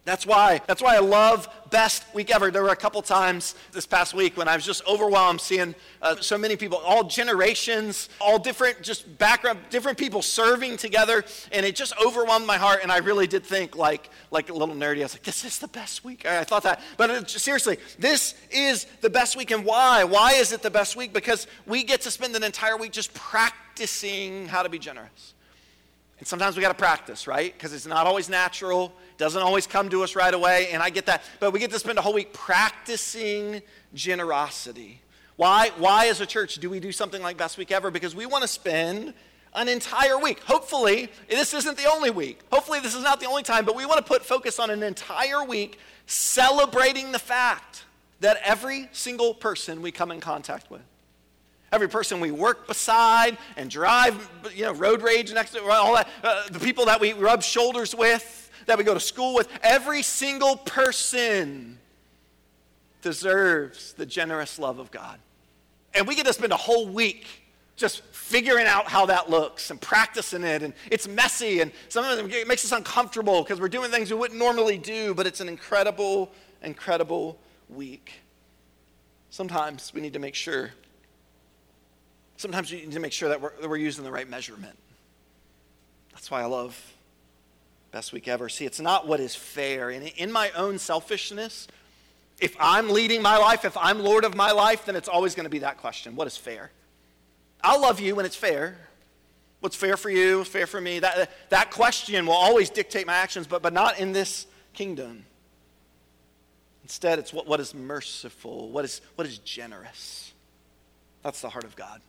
That's 0.08 0.24
why. 0.24 0.62
That's 0.66 0.80
why 0.80 0.96
I 0.96 1.00
love 1.00 1.50
best 1.68 2.02
week 2.14 2.34
ever. 2.34 2.50
There 2.50 2.62
were 2.62 2.70
a 2.70 2.76
couple 2.76 3.02
times 3.02 3.54
this 3.72 3.84
past 3.84 4.14
week 4.14 4.38
when 4.38 4.48
I 4.48 4.54
was 4.54 4.64
just 4.64 4.82
overwhelmed 4.88 5.38
seeing 5.38 5.74
uh, 6.00 6.16
so 6.16 6.38
many 6.38 6.56
people, 6.56 6.78
all 6.78 7.04
generations, 7.04 8.08
all 8.18 8.38
different, 8.38 8.80
just 8.80 9.18
background, 9.18 9.58
different 9.68 9.98
people 9.98 10.22
serving 10.22 10.78
together, 10.78 11.26
and 11.52 11.66
it 11.66 11.76
just 11.76 11.92
overwhelmed 12.02 12.46
my 12.46 12.56
heart. 12.56 12.80
And 12.82 12.90
I 12.90 12.98
really 12.98 13.26
did 13.26 13.44
think, 13.44 13.76
like, 13.76 14.08
like 14.30 14.48
a 14.48 14.54
little 14.54 14.74
nerdy. 14.74 15.00
I 15.00 15.02
was 15.02 15.12
like, 15.12 15.24
"This 15.24 15.44
is 15.44 15.58
the 15.58 15.68
best 15.68 16.06
week." 16.06 16.24
I 16.24 16.42
thought 16.42 16.62
that, 16.62 16.80
but 16.96 17.10
it, 17.10 17.28
seriously, 17.28 17.76
this 17.98 18.34
is 18.50 18.86
the 19.02 19.10
best 19.10 19.36
week. 19.36 19.50
And 19.50 19.62
why? 19.62 20.04
Why 20.04 20.32
is 20.32 20.52
it 20.52 20.62
the 20.62 20.70
best 20.70 20.96
week? 20.96 21.12
Because 21.12 21.46
we 21.66 21.84
get 21.84 22.00
to 22.00 22.10
spend 22.10 22.34
an 22.34 22.44
entire 22.44 22.78
week 22.78 22.92
just 22.92 23.12
practicing 23.12 24.48
how 24.48 24.62
to 24.62 24.70
be 24.70 24.78
generous. 24.78 25.34
And 26.18 26.26
sometimes 26.26 26.56
we 26.56 26.62
got 26.62 26.68
to 26.68 26.74
practice, 26.74 27.26
right? 27.26 27.52
Because 27.52 27.72
it's 27.72 27.86
not 27.86 28.06
always 28.06 28.28
natural, 28.28 28.92
doesn't 29.18 29.42
always 29.42 29.66
come 29.66 29.90
to 29.90 30.02
us 30.02 30.16
right 30.16 30.32
away, 30.32 30.68
and 30.72 30.82
I 30.82 30.90
get 30.90 31.06
that. 31.06 31.22
But 31.40 31.52
we 31.52 31.58
get 31.58 31.70
to 31.72 31.78
spend 31.78 31.98
a 31.98 32.02
whole 32.02 32.14
week 32.14 32.32
practicing 32.32 33.60
generosity. 33.92 35.02
Why, 35.36 35.70
why 35.76 36.06
as 36.06 36.20
a 36.20 36.26
church 36.26 36.56
do 36.56 36.70
we 36.70 36.80
do 36.80 36.90
something 36.90 37.22
like 37.22 37.36
Best 37.36 37.58
Week 37.58 37.70
Ever? 37.70 37.90
Because 37.90 38.14
we 38.14 38.26
want 38.26 38.42
to 38.42 38.48
spend 38.48 39.12
an 39.54 39.68
entire 39.68 40.18
week. 40.18 40.40
Hopefully, 40.44 41.10
this 41.28 41.52
isn't 41.52 41.76
the 41.76 41.90
only 41.90 42.10
week. 42.10 42.40
Hopefully, 42.50 42.80
this 42.80 42.94
is 42.94 43.02
not 43.02 43.20
the 43.20 43.26
only 43.26 43.42
time, 43.42 43.64
but 43.64 43.76
we 43.76 43.84
want 43.84 43.98
to 43.98 44.04
put 44.04 44.24
focus 44.24 44.58
on 44.58 44.70
an 44.70 44.82
entire 44.82 45.44
week 45.44 45.78
celebrating 46.06 47.12
the 47.12 47.18
fact 47.18 47.84
that 48.20 48.38
every 48.42 48.88
single 48.92 49.34
person 49.34 49.82
we 49.82 49.92
come 49.92 50.10
in 50.10 50.20
contact 50.20 50.70
with 50.70 50.82
Every 51.70 51.88
person 51.88 52.20
we 52.20 52.30
work 52.30 52.66
beside 52.66 53.36
and 53.56 53.70
drive, 53.70 54.30
you 54.54 54.64
know, 54.64 54.72
road 54.72 55.02
rage 55.02 55.32
next 55.34 55.50
to, 55.50 55.62
all 55.64 55.96
that, 55.96 56.08
uh, 56.24 56.48
the 56.50 56.58
people 56.58 56.86
that 56.86 56.98
we 56.98 57.12
rub 57.12 57.42
shoulders 57.42 57.94
with, 57.94 58.47
that 58.68 58.78
we 58.78 58.84
go 58.84 58.94
to 58.94 59.00
school 59.00 59.34
with, 59.34 59.48
every 59.62 60.02
single 60.02 60.56
person 60.56 61.78
deserves 63.02 63.94
the 63.94 64.06
generous 64.06 64.58
love 64.58 64.78
of 64.78 64.90
God. 64.90 65.18
And 65.94 66.06
we 66.06 66.14
get 66.14 66.26
to 66.26 66.32
spend 66.32 66.52
a 66.52 66.56
whole 66.56 66.86
week 66.86 67.26
just 67.76 68.02
figuring 68.06 68.66
out 68.66 68.88
how 68.88 69.06
that 69.06 69.30
looks 69.30 69.70
and 69.70 69.80
practicing 69.80 70.44
it. 70.44 70.62
And 70.62 70.74
it's 70.90 71.08
messy 71.08 71.60
and 71.60 71.72
sometimes 71.88 72.20
it 72.32 72.48
makes 72.48 72.64
us 72.64 72.72
uncomfortable 72.72 73.42
because 73.42 73.60
we're 73.60 73.68
doing 73.68 73.90
things 73.90 74.10
we 74.10 74.16
wouldn't 74.16 74.38
normally 74.38 74.78
do, 74.78 75.14
but 75.14 75.26
it's 75.26 75.40
an 75.40 75.48
incredible, 75.48 76.30
incredible 76.62 77.38
week. 77.68 78.12
Sometimes 79.30 79.92
we 79.94 80.00
need 80.00 80.12
to 80.12 80.18
make 80.18 80.34
sure 80.34 80.70
sometimes 82.36 82.70
you 82.70 82.78
need 82.78 82.92
to 82.92 83.00
make 83.00 83.12
sure 83.12 83.28
that 83.28 83.40
we're, 83.40 83.52
that 83.60 83.68
we're 83.68 83.76
using 83.76 84.04
the 84.04 84.12
right 84.12 84.28
measurement. 84.28 84.76
That's 86.12 86.30
why 86.30 86.42
I 86.42 86.46
love 86.46 86.78
Best 87.98 88.12
Week 88.12 88.28
Ever. 88.28 88.48
See, 88.48 88.64
it's 88.64 88.78
not 88.78 89.08
what 89.08 89.18
is 89.18 89.34
fair. 89.34 89.90
And 89.90 90.06
in 90.06 90.30
my 90.30 90.52
own 90.52 90.78
selfishness, 90.78 91.66
if 92.40 92.54
I'm 92.60 92.90
leading 92.90 93.20
my 93.20 93.38
life, 93.38 93.64
if 93.64 93.76
I'm 93.76 93.98
Lord 93.98 94.24
of 94.24 94.36
my 94.36 94.52
life, 94.52 94.84
then 94.84 94.94
it's 94.94 95.08
always 95.08 95.34
going 95.34 95.46
to 95.46 95.50
be 95.50 95.58
that 95.58 95.78
question 95.78 96.14
what 96.14 96.28
is 96.28 96.36
fair? 96.36 96.70
I'll 97.60 97.80
love 97.80 97.98
you 97.98 98.14
when 98.14 98.24
it's 98.24 98.36
fair. 98.36 98.78
What's 99.58 99.74
fair 99.74 99.96
for 99.96 100.10
you? 100.10 100.38
What's 100.38 100.48
fair 100.48 100.68
for 100.68 100.80
me? 100.80 101.00
That, 101.00 101.28
that 101.48 101.72
question 101.72 102.24
will 102.24 102.34
always 102.34 102.70
dictate 102.70 103.04
my 103.04 103.16
actions, 103.16 103.48
but, 103.48 103.62
but 103.62 103.72
not 103.72 103.98
in 103.98 104.12
this 104.12 104.46
kingdom. 104.74 105.24
Instead, 106.84 107.18
it's 107.18 107.32
what, 107.32 107.48
what 107.48 107.58
is 107.58 107.74
merciful, 107.74 108.68
what 108.68 108.84
is, 108.84 109.00
what 109.16 109.26
is 109.26 109.38
generous. 109.38 110.32
That's 111.24 111.40
the 111.40 111.48
heart 111.48 111.64
of 111.64 111.74
God. 111.74 112.00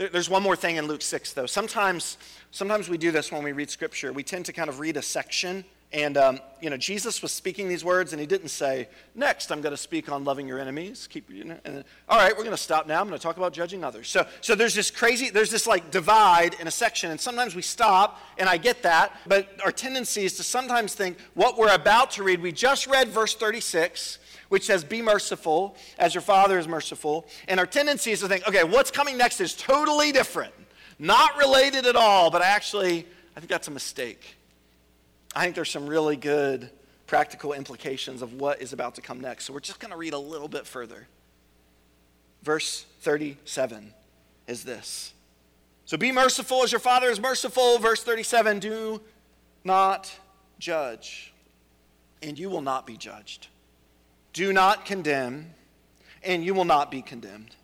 There's 0.00 0.30
one 0.30 0.42
more 0.42 0.56
thing 0.56 0.76
in 0.76 0.86
Luke 0.86 1.02
6, 1.02 1.34
though. 1.34 1.44
Sometimes, 1.44 2.16
sometimes 2.52 2.88
we 2.88 2.96
do 2.96 3.10
this 3.10 3.30
when 3.30 3.42
we 3.42 3.52
read 3.52 3.68
Scripture. 3.68 4.14
We 4.14 4.22
tend 4.22 4.46
to 4.46 4.52
kind 4.54 4.70
of 4.70 4.80
read 4.80 4.96
a 4.96 5.02
section, 5.02 5.62
and 5.92 6.16
um, 6.16 6.40
you 6.62 6.70
know, 6.70 6.78
Jesus 6.78 7.20
was 7.20 7.32
speaking 7.32 7.68
these 7.68 7.84
words, 7.84 8.14
and 8.14 8.18
he 8.18 8.26
didn't 8.26 8.48
say, 8.48 8.88
"Next, 9.14 9.52
I'm 9.52 9.60
going 9.60 9.74
to 9.74 9.76
speak 9.76 10.10
on 10.10 10.24
loving 10.24 10.48
your 10.48 10.58
enemies." 10.58 11.06
Keep, 11.06 11.28
you 11.28 11.44
know, 11.44 11.58
and 11.66 11.84
all 12.08 12.16
right, 12.16 12.32
we're 12.32 12.44
going 12.44 12.56
to 12.56 12.62
stop 12.62 12.86
now. 12.86 12.98
I'm 12.98 13.08
going 13.08 13.18
to 13.18 13.22
talk 13.22 13.36
about 13.36 13.52
judging 13.52 13.84
others. 13.84 14.08
So, 14.08 14.26
so 14.40 14.54
there's 14.54 14.74
this 14.74 14.90
crazy, 14.90 15.28
there's 15.28 15.50
this 15.50 15.66
like 15.66 15.90
divide 15.90 16.54
in 16.58 16.66
a 16.66 16.70
section, 16.70 17.10
and 17.10 17.20
sometimes 17.20 17.54
we 17.54 17.60
stop, 17.60 18.18
and 18.38 18.48
I 18.48 18.56
get 18.56 18.82
that, 18.84 19.14
but 19.26 19.60
our 19.62 19.72
tendency 19.72 20.24
is 20.24 20.32
to 20.38 20.42
sometimes 20.42 20.94
think 20.94 21.18
what 21.34 21.58
we're 21.58 21.74
about 21.74 22.12
to 22.12 22.22
read. 22.22 22.40
We 22.40 22.52
just 22.52 22.86
read 22.86 23.08
verse 23.08 23.34
36 23.34 24.18
which 24.50 24.66
says, 24.66 24.84
Be 24.84 25.00
merciful 25.00 25.76
as 25.98 26.14
your 26.14 26.20
Father 26.20 26.58
is 26.58 26.68
merciful. 26.68 27.26
And 27.48 27.58
our 27.58 27.66
tendency 27.66 28.10
is 28.10 28.20
to 28.20 28.28
think, 28.28 28.46
okay, 28.46 28.64
what's 28.64 28.90
coming 28.90 29.16
next 29.16 29.40
is 29.40 29.54
totally 29.54 30.12
different, 30.12 30.52
not 30.98 31.38
related 31.38 31.86
at 31.86 31.96
all, 31.96 32.30
but 32.30 32.42
actually, 32.42 33.06
I 33.34 33.40
think 33.40 33.48
that's 33.48 33.68
a 33.68 33.72
mistake. 33.72 34.36
I 35.34 35.44
think 35.44 35.54
there's 35.54 35.70
some 35.70 35.86
really 35.86 36.16
good 36.16 36.68
practical 37.06 37.52
implications 37.52 38.22
of 38.22 38.34
what 38.34 38.60
is 38.60 38.72
about 38.72 38.96
to 38.96 39.00
come 39.00 39.20
next. 39.20 39.44
So 39.46 39.52
we're 39.52 39.60
just 39.60 39.80
going 39.80 39.92
to 39.92 39.96
read 39.96 40.12
a 40.12 40.18
little 40.18 40.48
bit 40.48 40.66
further. 40.66 41.06
Verse 42.42 42.84
37 43.00 43.94
is 44.46 44.64
this. 44.64 45.14
So 45.84 45.96
be 45.96 46.12
merciful 46.12 46.62
as 46.64 46.72
your 46.72 46.80
Father 46.80 47.08
is 47.08 47.20
merciful. 47.20 47.78
Verse 47.78 48.02
37 48.02 48.58
do 48.58 49.00
not 49.62 50.12
judge, 50.58 51.32
and 52.22 52.38
you 52.38 52.50
will 52.50 52.62
not 52.62 52.86
be 52.86 52.96
judged. 52.96 53.46
Do 54.32 54.52
not 54.52 54.84
condemn, 54.84 55.54
and 56.22 56.44
you 56.44 56.54
will 56.54 56.64
not 56.64 56.90
be 56.90 57.02
condemned. 57.02 57.56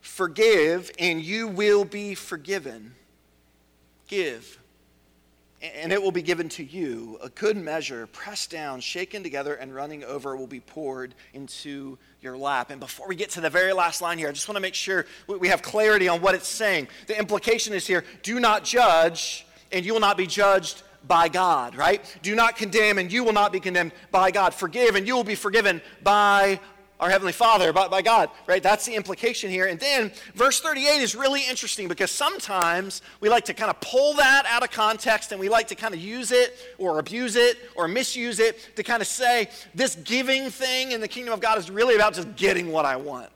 Forgive, 0.00 0.90
and 0.98 1.22
you 1.22 1.48
will 1.48 1.84
be 1.84 2.14
forgiven. 2.14 2.94
Give, 4.08 4.58
and 5.60 5.92
it 5.92 6.02
will 6.02 6.10
be 6.10 6.22
given 6.22 6.48
to 6.50 6.64
you. 6.64 7.18
A 7.22 7.28
good 7.28 7.56
measure, 7.56 8.06
pressed 8.08 8.50
down, 8.50 8.80
shaken 8.80 9.22
together, 9.22 9.54
and 9.54 9.74
running 9.74 10.02
over, 10.02 10.36
will 10.36 10.46
be 10.46 10.60
poured 10.60 11.14
into 11.34 11.98
your 12.20 12.36
lap. 12.36 12.70
And 12.70 12.80
before 12.80 13.06
we 13.06 13.14
get 13.14 13.30
to 13.30 13.40
the 13.40 13.50
very 13.50 13.72
last 13.72 14.02
line 14.02 14.18
here, 14.18 14.28
I 14.28 14.32
just 14.32 14.48
want 14.48 14.56
to 14.56 14.62
make 14.62 14.74
sure 14.74 15.06
we 15.26 15.48
have 15.48 15.62
clarity 15.62 16.08
on 16.08 16.20
what 16.20 16.34
it's 16.34 16.48
saying. 16.48 16.88
The 17.06 17.18
implication 17.18 17.74
is 17.74 17.86
here 17.86 18.04
do 18.22 18.40
not 18.40 18.64
judge, 18.64 19.46
and 19.70 19.84
you 19.84 19.92
will 19.92 20.00
not 20.00 20.16
be 20.16 20.26
judged 20.26 20.82
by 21.06 21.28
God, 21.28 21.74
right? 21.74 22.04
Do 22.22 22.34
not 22.34 22.56
condemn, 22.56 22.98
and 22.98 23.12
you 23.12 23.24
will 23.24 23.32
not 23.32 23.52
be 23.52 23.60
condemned 23.60 23.92
by 24.10 24.30
God. 24.30 24.54
Forgive, 24.54 24.94
and 24.94 25.06
you 25.06 25.14
will 25.14 25.24
be 25.24 25.34
forgiven 25.34 25.80
by 26.02 26.60
our 27.02 27.10
Heavenly 27.10 27.32
Father, 27.32 27.72
by, 27.72 27.88
by 27.88 28.00
God, 28.00 28.30
right? 28.46 28.62
That's 28.62 28.86
the 28.86 28.94
implication 28.94 29.50
here. 29.50 29.66
And 29.66 29.78
then 29.78 30.12
verse 30.36 30.60
38 30.60 31.02
is 31.02 31.16
really 31.16 31.42
interesting 31.48 31.88
because 31.88 32.12
sometimes 32.12 33.02
we 33.18 33.28
like 33.28 33.44
to 33.46 33.54
kind 33.54 33.70
of 33.70 33.80
pull 33.80 34.14
that 34.14 34.46
out 34.46 34.62
of 34.62 34.70
context 34.70 35.32
and 35.32 35.40
we 35.40 35.48
like 35.48 35.66
to 35.68 35.74
kind 35.74 35.94
of 35.94 36.00
use 36.00 36.30
it 36.30 36.56
or 36.78 37.00
abuse 37.00 37.34
it 37.34 37.58
or 37.74 37.88
misuse 37.88 38.38
it 38.38 38.76
to 38.76 38.84
kind 38.84 39.02
of 39.02 39.08
say 39.08 39.48
this 39.74 39.96
giving 39.96 40.48
thing 40.48 40.92
in 40.92 41.00
the 41.00 41.08
kingdom 41.08 41.34
of 41.34 41.40
God 41.40 41.58
is 41.58 41.72
really 41.72 41.96
about 41.96 42.14
just 42.14 42.36
getting 42.36 42.70
what 42.70 42.84
I 42.84 42.94
want. 42.94 43.30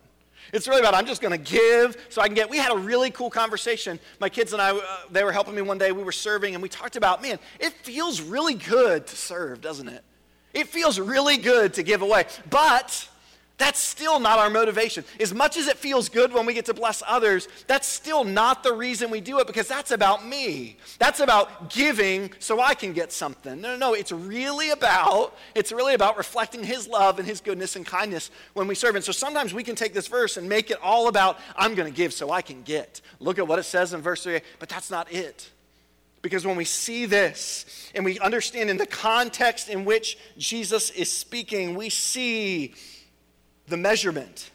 It's 0.53 0.67
really 0.67 0.79
about 0.79 0.93
I'm 0.93 1.05
just 1.05 1.21
going 1.21 1.31
to 1.31 1.51
give 1.51 1.97
so 2.09 2.21
I 2.21 2.27
can 2.27 2.35
get. 2.35 2.49
We 2.49 2.57
had 2.57 2.71
a 2.71 2.77
really 2.77 3.11
cool 3.11 3.29
conversation. 3.29 3.99
My 4.19 4.29
kids 4.29 4.53
and 4.53 4.61
I, 4.61 4.71
uh, 4.71 4.81
they 5.11 5.23
were 5.23 5.31
helping 5.31 5.55
me 5.55 5.61
one 5.61 5.77
day. 5.77 5.91
We 5.91 6.03
were 6.03 6.11
serving 6.11 6.53
and 6.53 6.61
we 6.61 6.69
talked 6.69 6.95
about, 6.95 7.21
man, 7.21 7.39
it 7.59 7.73
feels 7.73 8.21
really 8.21 8.53
good 8.53 9.07
to 9.07 9.15
serve, 9.15 9.61
doesn't 9.61 9.87
it? 9.87 10.03
It 10.53 10.67
feels 10.67 10.99
really 10.99 11.37
good 11.37 11.73
to 11.75 11.83
give 11.83 12.01
away. 12.01 12.25
But 12.49 13.07
that's 13.57 13.79
still 13.79 14.19
not 14.19 14.37
our 14.37 14.51
motivation. 14.51 15.03
As 15.19 15.33
much 15.33 15.57
as 15.57 15.67
it 15.67 15.77
feels 15.77 16.09
good 16.09 16.31
when 16.31 16.45
we 16.45 16.53
get 16.53 16.65
to 16.65 16.75
bless 16.75 17.01
others, 17.07 17.47
that's 17.65 17.87
still 17.87 18.23
not 18.23 18.61
the 18.61 18.71
reason 18.71 19.09
we 19.09 19.19
do 19.19 19.39
it 19.39 19.47
because 19.47 19.67
that's 19.67 19.89
about 19.89 20.25
me. 20.25 20.77
That's 20.99 21.21
about 21.21 21.71
giving 21.71 22.31
so 22.37 22.61
I 22.61 22.75
can 22.75 22.93
get 22.93 23.11
something. 23.11 23.59
No, 23.59 23.71
no, 23.71 23.77
no. 23.77 23.93
It's 23.95 24.11
really 24.11 24.69
about 24.69 25.35
it's 25.55 25.71
really 25.71 25.95
about 25.95 26.17
reflecting 26.17 26.63
his 26.63 26.87
love 26.87 27.17
and 27.17 27.27
his 27.27 27.41
goodness 27.41 27.75
and 27.75 27.83
kindness 27.83 28.29
when 28.53 28.67
we 28.67 28.75
serve. 28.75 28.95
And 28.95 29.03
so 29.03 29.11
sometimes 29.11 29.55
we 29.55 29.63
can 29.63 29.75
take 29.75 29.93
this 29.93 30.07
verse 30.07 30.37
and 30.37 30.47
make 30.47 30.69
it 30.69 30.77
all 30.83 31.07
about 31.07 31.39
I'm 31.55 31.73
going 31.73 31.91
to 31.91 31.95
give 31.95 32.13
so 32.13 32.29
I 32.29 32.43
can 32.43 32.61
get. 32.61 33.01
Look 33.19 33.39
at 33.39 33.47
what 33.47 33.57
it 33.57 33.63
says 33.63 33.91
in 33.91 34.01
verse 34.01 34.21
3, 34.21 34.39
but 34.59 34.69
that's 34.69 34.91
not 34.91 35.11
it. 35.11 35.49
Because 36.21 36.45
when 36.45 36.57
we 36.57 36.65
see 36.65 37.05
this 37.05 37.91
and 37.95 38.05
we 38.05 38.19
understand 38.19 38.69
in 38.69 38.77
the 38.77 38.85
context 38.85 39.69
in 39.69 39.83
which 39.83 40.17
Jesus 40.37 40.89
is 40.91 41.11
speaking, 41.11 41.75
we 41.75 41.89
see 41.89 42.75
the 43.67 43.77
measurement 43.77 44.51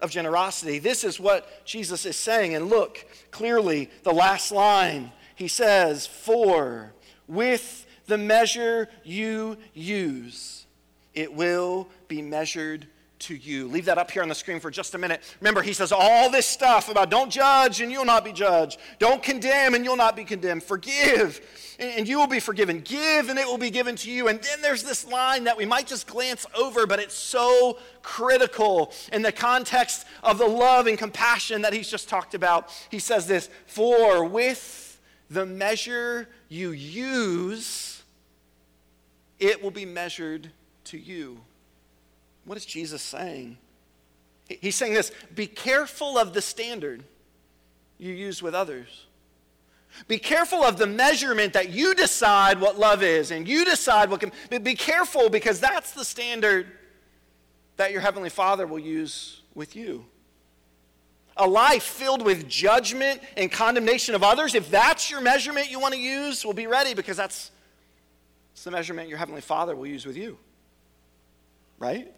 of 0.00 0.10
generosity. 0.10 0.78
This 0.78 1.04
is 1.04 1.18
what 1.18 1.64
Jesus 1.64 2.04
is 2.06 2.16
saying. 2.16 2.54
And 2.54 2.68
look 2.68 3.04
clearly, 3.30 3.90
the 4.02 4.12
last 4.12 4.52
line 4.52 5.12
he 5.36 5.48
says, 5.48 6.06
For 6.06 6.92
with 7.28 7.86
the 8.06 8.18
measure 8.18 8.88
you 9.04 9.58
use, 9.74 10.66
it 11.14 11.32
will 11.32 11.88
be 12.08 12.22
measured 12.22 12.86
to 13.26 13.36
you. 13.36 13.66
Leave 13.68 13.86
that 13.86 13.98
up 13.98 14.10
here 14.10 14.22
on 14.22 14.28
the 14.28 14.34
screen 14.34 14.60
for 14.60 14.70
just 14.70 14.94
a 14.94 14.98
minute. 14.98 15.20
Remember, 15.40 15.60
he 15.60 15.72
says 15.72 15.90
all 15.92 16.30
this 16.30 16.46
stuff 16.46 16.88
about 16.88 17.10
don't 17.10 17.30
judge 17.30 17.80
and 17.80 17.90
you'll 17.90 18.04
not 18.04 18.24
be 18.24 18.32
judged. 18.32 18.78
Don't 18.98 19.22
condemn 19.22 19.74
and 19.74 19.84
you'll 19.84 19.96
not 19.96 20.14
be 20.14 20.24
condemned. 20.24 20.62
Forgive 20.62 21.40
and 21.78 22.06
you 22.06 22.18
will 22.18 22.28
be 22.28 22.40
forgiven. 22.40 22.80
Give 22.80 23.28
and 23.28 23.38
it 23.38 23.46
will 23.46 23.58
be 23.58 23.70
given 23.70 23.96
to 23.96 24.10
you. 24.10 24.28
And 24.28 24.40
then 24.40 24.62
there's 24.62 24.84
this 24.84 25.06
line 25.06 25.44
that 25.44 25.56
we 25.56 25.66
might 25.66 25.86
just 25.86 26.06
glance 26.06 26.46
over, 26.56 26.86
but 26.86 27.00
it's 27.00 27.14
so 27.14 27.78
critical 28.02 28.92
in 29.12 29.22
the 29.22 29.32
context 29.32 30.06
of 30.22 30.38
the 30.38 30.46
love 30.46 30.86
and 30.86 30.96
compassion 30.96 31.62
that 31.62 31.72
he's 31.72 31.90
just 31.90 32.08
talked 32.08 32.34
about. 32.34 32.70
He 32.90 33.00
says 33.00 33.26
this 33.26 33.50
For 33.66 34.24
with 34.24 35.00
the 35.28 35.44
measure 35.44 36.28
you 36.48 36.70
use, 36.70 38.02
it 39.40 39.62
will 39.62 39.72
be 39.72 39.84
measured 39.84 40.50
to 40.84 40.98
you. 40.98 41.40
What 42.46 42.56
is 42.56 42.64
Jesus 42.64 43.02
saying? 43.02 43.58
He's 44.48 44.76
saying 44.76 44.94
this 44.94 45.10
be 45.34 45.46
careful 45.46 46.16
of 46.16 46.32
the 46.32 46.40
standard 46.40 47.02
you 47.98 48.12
use 48.12 48.42
with 48.42 48.54
others. 48.54 49.06
Be 50.08 50.18
careful 50.18 50.62
of 50.62 50.76
the 50.76 50.86
measurement 50.86 51.54
that 51.54 51.70
you 51.70 51.94
decide 51.94 52.60
what 52.60 52.78
love 52.78 53.02
is 53.02 53.30
and 53.30 53.48
you 53.48 53.64
decide 53.64 54.10
what 54.10 54.20
can. 54.20 54.62
Be 54.62 54.74
careful 54.74 55.28
because 55.28 55.58
that's 55.58 55.92
the 55.92 56.04
standard 56.04 56.66
that 57.76 57.92
your 57.92 58.00
Heavenly 58.00 58.30
Father 58.30 58.66
will 58.66 58.78
use 58.78 59.42
with 59.54 59.74
you. 59.74 60.04
A 61.38 61.46
life 61.46 61.82
filled 61.82 62.22
with 62.22 62.48
judgment 62.48 63.20
and 63.36 63.50
condemnation 63.50 64.14
of 64.14 64.22
others, 64.22 64.54
if 64.54 64.70
that's 64.70 65.10
your 65.10 65.20
measurement 65.20 65.70
you 65.70 65.80
want 65.80 65.94
to 65.94 66.00
use, 66.00 66.44
will 66.44 66.54
be 66.54 66.66
ready 66.66 66.94
because 66.94 67.16
that's, 67.16 67.50
that's 68.52 68.64
the 68.64 68.70
measurement 68.70 69.08
your 69.08 69.18
Heavenly 69.18 69.42
Father 69.42 69.74
will 69.74 69.86
use 69.86 70.06
with 70.06 70.16
you. 70.16 70.38
Right? 71.78 72.12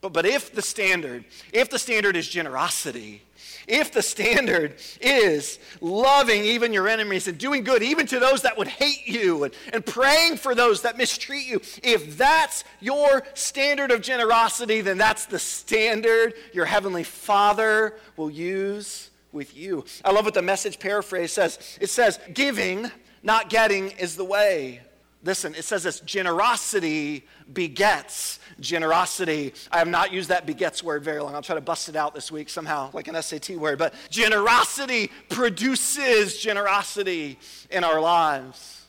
But, 0.00 0.12
but 0.12 0.26
if 0.26 0.54
the 0.54 0.62
standard, 0.62 1.24
if 1.52 1.70
the 1.70 1.78
standard 1.78 2.16
is 2.16 2.28
generosity, 2.28 3.22
if 3.66 3.92
the 3.92 4.02
standard 4.02 4.74
is 5.00 5.58
loving 5.80 6.42
even 6.42 6.72
your 6.72 6.88
enemies 6.88 7.28
and 7.28 7.38
doing 7.38 7.62
good 7.62 7.82
even 7.82 8.06
to 8.06 8.18
those 8.18 8.42
that 8.42 8.58
would 8.58 8.66
hate 8.66 9.06
you 9.06 9.44
and, 9.44 9.54
and 9.72 9.84
praying 9.84 10.38
for 10.38 10.54
those 10.54 10.82
that 10.82 10.96
mistreat 10.96 11.46
you, 11.46 11.60
if 11.82 12.16
that's 12.16 12.64
your 12.80 13.22
standard 13.34 13.90
of 13.92 14.00
generosity, 14.00 14.80
then 14.80 14.98
that's 14.98 15.26
the 15.26 15.38
standard 15.38 16.34
your 16.52 16.64
heavenly 16.64 17.04
Father 17.04 17.94
will 18.16 18.30
use 18.30 19.10
with 19.32 19.56
you. 19.56 19.84
I 20.04 20.10
love 20.10 20.24
what 20.24 20.34
the 20.34 20.42
message 20.42 20.80
paraphrase 20.80 21.32
says. 21.32 21.78
It 21.80 21.90
says, 21.90 22.18
Giving, 22.34 22.90
not 23.22 23.50
getting, 23.50 23.90
is 23.92 24.16
the 24.16 24.24
way. 24.24 24.80
Listen, 25.22 25.54
it 25.54 25.64
says 25.64 25.82
this 25.82 26.00
generosity 26.00 27.26
begets 27.52 28.39
generosity. 28.60 29.54
I 29.70 29.78
have 29.78 29.88
not 29.88 30.12
used 30.12 30.28
that 30.28 30.46
begets 30.46 30.82
word 30.82 31.02
very 31.02 31.20
long. 31.20 31.34
I'll 31.34 31.42
try 31.42 31.54
to 31.54 31.60
bust 31.60 31.88
it 31.88 31.96
out 31.96 32.14
this 32.14 32.30
week 32.30 32.48
somehow, 32.48 32.90
like 32.92 33.08
an 33.08 33.20
SAT 33.20 33.50
word. 33.50 33.78
But 33.78 33.94
generosity 34.10 35.10
produces 35.28 36.38
generosity 36.38 37.38
in 37.70 37.84
our 37.84 38.00
lives. 38.00 38.86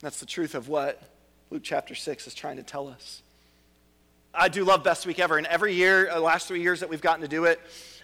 That's 0.00 0.20
the 0.20 0.26
truth 0.26 0.54
of 0.54 0.68
what 0.68 1.02
Luke 1.50 1.62
chapter 1.64 1.94
6 1.94 2.26
is 2.26 2.34
trying 2.34 2.56
to 2.56 2.62
tell 2.62 2.88
us. 2.88 3.22
I 4.32 4.48
do 4.48 4.64
love 4.64 4.84
Best 4.84 5.06
Week 5.06 5.18
Ever, 5.18 5.38
and 5.38 5.46
every 5.48 5.74
year, 5.74 6.04
the 6.04 6.18
uh, 6.18 6.20
last 6.20 6.46
three 6.46 6.62
years 6.62 6.80
that 6.80 6.88
we've 6.88 7.00
gotten 7.00 7.22
to 7.22 7.28
do 7.28 7.46
it, 7.46 7.60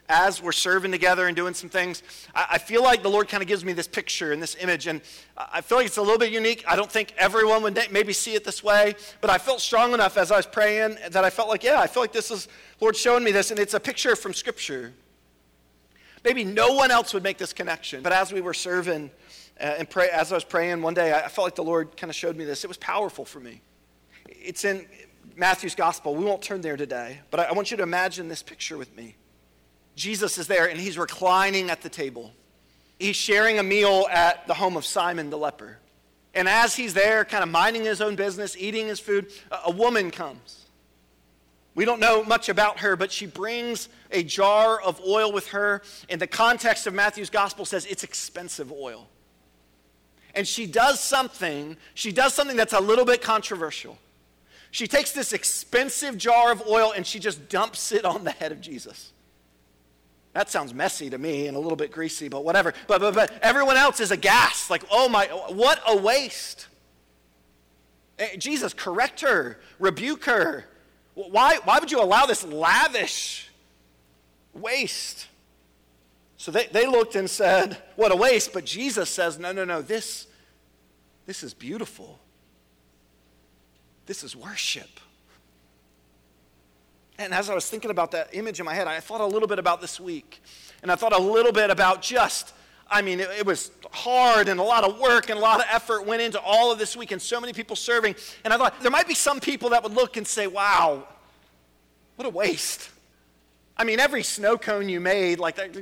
as 0.09 0.43
we're 0.43 0.53
serving 0.53 0.93
together 0.93 1.27
and 1.27 1.37
doing 1.37 1.55
some 1.55 1.69
things, 1.69 2.03
I, 2.35 2.47
I 2.53 2.59
feel 2.59 2.83
like 2.83 3.03
the 3.03 3.09
Lord 3.11 3.29
kind 3.29 3.43
of 3.43 3.49
gives 3.49 3.65
me 3.65 3.73
this 3.73 3.89
picture 3.89 4.33
and 4.33 4.43
this 4.43 4.57
image. 4.61 4.87
And 4.87 5.01
I 5.37 5.61
feel 5.61 5.79
like 5.79 5.87
it's 5.87 5.97
a 5.97 6.03
little 6.03 6.19
bit 6.19 6.33
unique. 6.33 6.65
I 6.67 6.77
don't 6.77 6.91
think 6.91 7.15
everyone 7.17 7.63
would 7.63 7.79
maybe 7.91 8.13
see 8.13 8.35
it 8.35 8.45
this 8.45 8.63
way, 8.63 8.95
but 9.21 9.31
I 9.31 9.39
felt 9.39 9.61
strong 9.61 9.95
enough 9.95 10.17
as 10.17 10.31
I 10.31 10.37
was 10.37 10.47
praying 10.47 10.97
that 11.11 11.25
I 11.25 11.31
felt 11.31 11.49
like, 11.49 11.65
yeah, 11.65 11.81
I 11.81 11.87
feel 11.87 12.03
like 12.03 12.13
this 12.13 12.31
is, 12.31 12.49
Lord 12.81 12.97
showing 12.97 13.25
me 13.25 13.33
this. 13.33 13.51
And 13.51 13.61
it's 13.61 13.75
a 13.75 13.81
picture 13.81 14.17
from 14.17 14.35
Scripture. 14.35 14.93
Maybe 16.25 16.45
no 16.45 16.73
one 16.73 16.91
else 16.91 17.15
would 17.15 17.23
make 17.23 17.39
this 17.39 17.53
connection, 17.53 18.03
but 18.03 18.13
as 18.13 18.33
we 18.33 18.41
were 18.41 18.55
serving 18.55 19.11
uh, 19.61 19.77
and 19.79 19.89
pray, 19.89 20.09
as 20.09 20.33
I 20.33 20.35
was 20.35 20.45
praying 20.45 20.83
one 20.83 20.93
day, 20.93 21.15
I 21.15 21.29
felt 21.29 21.47
like 21.47 21.55
the 21.55 21.63
Lord 21.63 21.97
kind 21.97 22.11
of 22.11 22.17
showed 22.17 22.37
me 22.37 22.45
this. 22.45 22.65
It 22.65 22.67
was 22.67 22.79
powerful 22.79 23.25
for 23.25 23.39
me. 23.39 23.61
It's 24.27 24.65
in 24.65 24.87
Matthew's 25.37 25.77
gospel. 25.77 26.17
We 26.17 26.25
won't 26.25 26.43
turn 26.43 26.63
there 26.63 26.77
today, 26.77 27.21
but 27.31 27.41
I 27.41 27.53
want 27.53 27.71
you 27.71 27.77
to 27.77 27.83
imagine 27.85 28.27
this 28.27 28.43
picture 28.43 28.77
with 28.77 28.95
me. 28.97 29.15
Jesus 29.97 30.39
is 30.39 30.47
there 30.47 30.69
and 30.69 30.79
he's 30.79 30.97
reclining 30.97 31.71
at 31.71 31.83
the 31.83 31.89
table. 31.89 32.33
He's 32.99 33.17
sharing 33.17 33.59
a 33.59 33.63
meal 33.63 34.07
at 34.11 34.47
the 34.47 34.55
home 34.55 34.77
of 34.77 34.85
Simon 34.85 35.31
the 35.31 35.39
leper. 35.39 35.79
And 36.35 36.49
as 36.49 36.77
he's 36.77 36.95
there, 36.95 37.25
kind 37.25 37.43
of 37.43 37.49
minding 37.49 37.85
his 37.85 38.01
own 38.01 38.15
business, 38.15 38.57
eating 38.59 38.87
his 38.87 39.01
food, 39.01 39.33
a 39.65 39.71
woman 39.71 40.11
comes. 40.11 40.67
We 41.75 41.85
don't 41.85 42.01
know 42.01 42.23
much 42.23 42.49
about 42.49 42.81
her, 42.81 42.95
but 42.97 43.11
she 43.11 43.27
brings 43.27 43.89
a 44.11 44.23
jar 44.23 44.81
of 44.81 45.01
oil 45.07 45.33
with 45.33 45.49
her. 45.49 45.83
In 46.09 46.19
the 46.19 46.27
context 46.27 46.87
of 46.87 46.95
Matthew's 46.95 47.31
gospel 47.31 47.65
says 47.65 47.87
it's 47.87 48.05
expensive 48.05 48.71
oil. 48.73 49.09
And 50.35 50.47
she 50.47 50.67
does 50.67 51.01
something, 51.01 51.77
she 51.95 52.13
does 52.13 52.35
something 52.35 52.57
that's 52.57 52.75
a 52.75 52.81
little 52.81 53.07
bit 53.07 53.23
controversial. 53.23 53.99
She 54.71 54.87
takes 54.87 55.13
this 55.13 55.33
expensive 55.33 56.19
jar 56.19 56.53
of 56.53 56.67
oil 56.67 56.93
and 56.95 57.07
she 57.07 57.19
just 57.19 57.49
dumps 57.49 57.93
it 57.93 58.05
on 58.05 58.25
the 58.25 58.31
head 58.31 58.53
of 58.53 58.61
Jesus. 58.61 59.13
That 60.37 60.51
sounds 60.51 60.75
messy 60.75 61.09
to 61.09 61.17
me 61.17 61.47
and 61.47 61.57
a 61.57 61.59
little 61.59 61.77
bit 61.77 61.91
greasy, 61.91 62.29
but 62.29 62.45
whatever. 62.45 62.75
But, 62.87 63.01
but, 63.01 63.15
but 63.15 63.39
everyone 63.41 63.79
else 63.79 64.01
is 64.01 64.11
aghast. 64.11 64.69
Like, 64.69 64.85
oh 64.91 65.09
my, 65.09 65.25
what 65.49 65.81
a 65.89 65.97
waste. 65.97 66.67
Eh, 68.19 68.37
Jesus, 68.37 68.75
correct 68.75 69.23
her, 69.23 69.59
rebuke 69.79 70.27
her. 70.27 70.67
Why, 71.15 71.57
why 71.65 71.79
would 71.79 71.91
you 71.91 72.03
allow 72.03 72.27
this 72.27 72.45
lavish 72.45 73.49
Waste. 74.53 75.27
So 76.37 76.51
they, 76.51 76.67
they 76.67 76.87
looked 76.87 77.17
and 77.17 77.31
said, 77.31 77.83
What 77.97 78.13
a 78.13 78.17
waste. 78.17 78.53
But 78.53 78.67
Jesus 78.67 79.09
says, 79.09 79.39
No, 79.39 79.53
no, 79.53 79.65
no, 79.65 79.81
this, 79.81 80.27
this 81.25 81.43
is 81.43 81.55
beautiful. 81.55 82.19
This 84.05 84.23
is 84.23 84.37
worship. 84.37 85.01
And 87.19 87.33
as 87.33 87.49
I 87.49 87.55
was 87.55 87.69
thinking 87.69 87.91
about 87.91 88.11
that 88.13 88.31
image 88.33 88.61
in 88.61 88.67
my 88.67 88.75
head, 88.75 88.87
I 88.87 89.01
thought 89.01 89.21
a 89.21 89.27
little 89.27 89.49
bit 89.49 89.59
about 89.59 89.81
this 89.81 89.99
week. 89.99 90.43
And 90.83 90.93
I 90.93 90.97
thought 90.97 91.13
a 91.13 91.19
little 91.19 91.53
bit 91.53 91.71
about 91.71 92.03
just, 92.03 92.53
I 92.91 93.01
mean, 93.01 93.21
it, 93.21 93.29
it, 93.39 93.47
was 93.47 93.71
hard 93.91 94.49
and 94.49 94.61
a 94.61 94.63
lot 94.63 94.85
of 94.85 95.01
work 95.01 95.31
and 95.31 95.39
a 95.39 95.43
lot 95.43 95.61
of 95.61 95.67
effort 95.71 96.07
went 96.07 96.21
into 96.21 96.41
all 96.41 96.71
of 96.71 96.79
this 96.79 96.97
week 96.97 97.13
and 97.13 97.21
so 97.21 97.41
many 97.41 97.53
people 97.53 97.75
serving. 97.75 98.15
And 98.45 98.53
I 98.53 98.59
thought 98.59 98.81
there 98.81 98.91
might 98.91 99.09
be 99.09 99.15
some 99.15 99.41
people 99.41 99.71
that 99.71 99.83
would 99.83 99.95
look 99.95 100.17
and 100.19 100.27
say, 100.27 100.47
wow, 100.47 101.07
what 102.17 102.27
a 102.27 102.31
waste. 102.31 102.91
I 103.79 103.85
mean, 103.85 103.99
every 103.99 104.23
snow 104.23 104.59
cone 104.59 104.89
you 104.89 105.01
made, 105.01 105.39
like 105.39 105.57
that, 105.57 105.73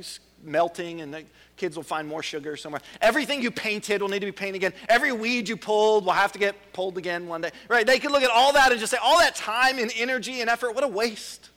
melting 0.45 1.01
and 1.01 1.13
the 1.13 1.23
kids 1.57 1.75
will 1.75 1.83
find 1.83 2.07
more 2.07 2.23
sugar 2.23 2.57
somewhere. 2.57 2.81
Everything 3.01 3.41
you 3.41 3.51
painted 3.51 4.01
will 4.01 4.09
need 4.09 4.19
to 4.19 4.25
be 4.25 4.31
painted 4.31 4.55
again. 4.55 4.73
Every 4.89 5.11
weed 5.11 5.49
you 5.49 5.57
pulled 5.57 6.05
will 6.05 6.13
have 6.13 6.31
to 6.33 6.39
get 6.39 6.73
pulled 6.73 6.97
again 6.97 7.27
one 7.27 7.41
day. 7.41 7.51
Right? 7.67 7.85
They 7.85 7.99
could 7.99 8.11
look 8.11 8.23
at 8.23 8.31
all 8.31 8.53
that 8.53 8.71
and 8.71 8.79
just 8.79 8.91
say, 8.91 8.97
all 9.01 9.19
that 9.19 9.35
time 9.35 9.79
and 9.79 9.91
energy 9.95 10.41
and 10.41 10.49
effort, 10.49 10.75
what 10.75 10.83
a 10.83 10.87
waste. 10.87 11.49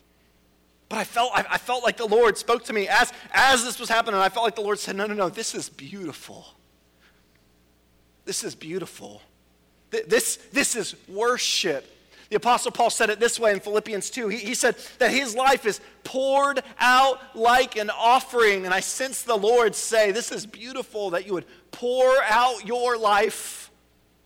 But 0.89 0.99
I 0.99 1.05
felt, 1.05 1.33
I, 1.35 1.45
I 1.51 1.59
felt 1.59 1.85
like 1.85 1.97
the 1.97 2.07
Lord 2.07 2.39
spoke 2.39 2.65
to 2.65 2.73
me 2.73 2.89
as, 2.89 3.13
as 3.33 3.65
this 3.65 3.79
was 3.79 3.89
happening. 3.89 4.19
I 4.21 4.29
felt 4.29 4.45
like 4.45 4.57
the 4.57 4.63
Lord 4.63 4.79
said, 4.79 4.97
no, 4.97 5.07
no, 5.07 5.15
no, 5.15 5.29
this 5.29 5.55
is 5.55 5.69
beautiful. 5.69 6.47
This 8.25 8.45
is 8.45 8.55
beautiful. 8.55 9.23
This, 9.91 10.37
this 10.53 10.77
is 10.77 10.95
worship. 11.09 11.87
The 12.31 12.37
Apostle 12.37 12.73
Paul 12.73 12.91
said 12.91 13.09
it 13.09 13.21
this 13.21 13.41
way 13.41 13.53
in 13.53 13.61
Philippians 13.61 14.11
2. 14.11 14.29
He, 14.29 14.39
he 14.39 14.55
said 14.55 14.77
that 14.99 15.11
his 15.11 15.35
life 15.35 15.65
is 15.65 15.81
poured 16.05 16.63
out 16.79 17.21
like 17.35 17.77
an 17.77 17.89
offering. 17.91 18.67
And 18.67 18.75
I 18.75 18.81
sense 18.81 19.23
the 19.23 19.37
Lord 19.37 19.75
say, 19.75 20.13
This 20.13 20.31
is 20.31 20.45
beautiful 20.45 21.11
that 21.11 21.27
you 21.27 21.33
would 21.33 21.47
pour 21.71 22.11
out 22.25 22.67
your 22.67 22.99
life 22.99 23.71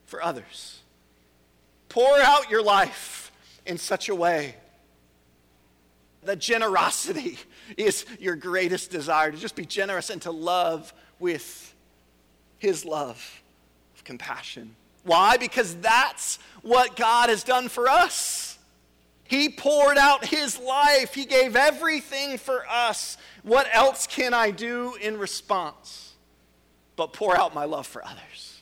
for 0.05 0.21
others. 0.21 0.81
Pour 1.87 2.19
out 2.19 2.49
your 2.49 2.61
life 2.61 3.31
in 3.65 3.77
such 3.77 4.09
a 4.09 4.15
way 4.15 4.55
that 6.23 6.39
generosity 6.39 7.37
is 7.77 8.05
your 8.19 8.35
greatest 8.35 8.91
desire 8.91 9.31
to 9.31 9.37
just 9.37 9.55
be 9.55 9.65
generous 9.65 10.09
and 10.09 10.21
to 10.23 10.31
love 10.31 10.93
with 11.19 11.73
his 12.57 12.85
love 12.85 13.41
of 13.95 14.03
compassion. 14.03 14.75
Why? 15.03 15.37
Because 15.37 15.75
that's 15.75 16.39
what 16.61 16.95
God 16.95 17.29
has 17.29 17.43
done 17.43 17.69
for 17.69 17.89
us. 17.89 18.57
He 19.25 19.49
poured 19.49 19.97
out 19.97 20.25
his 20.25 20.59
life, 20.59 21.13
he 21.13 21.25
gave 21.25 21.55
everything 21.55 22.37
for 22.37 22.65
us. 22.69 23.17
What 23.41 23.67
else 23.73 24.05
can 24.07 24.33
I 24.33 24.51
do 24.51 24.95
in 25.01 25.17
response 25.17 26.13
but 26.95 27.13
pour 27.13 27.35
out 27.35 27.55
my 27.55 27.65
love 27.65 27.87
for 27.87 28.05
others? 28.05 28.61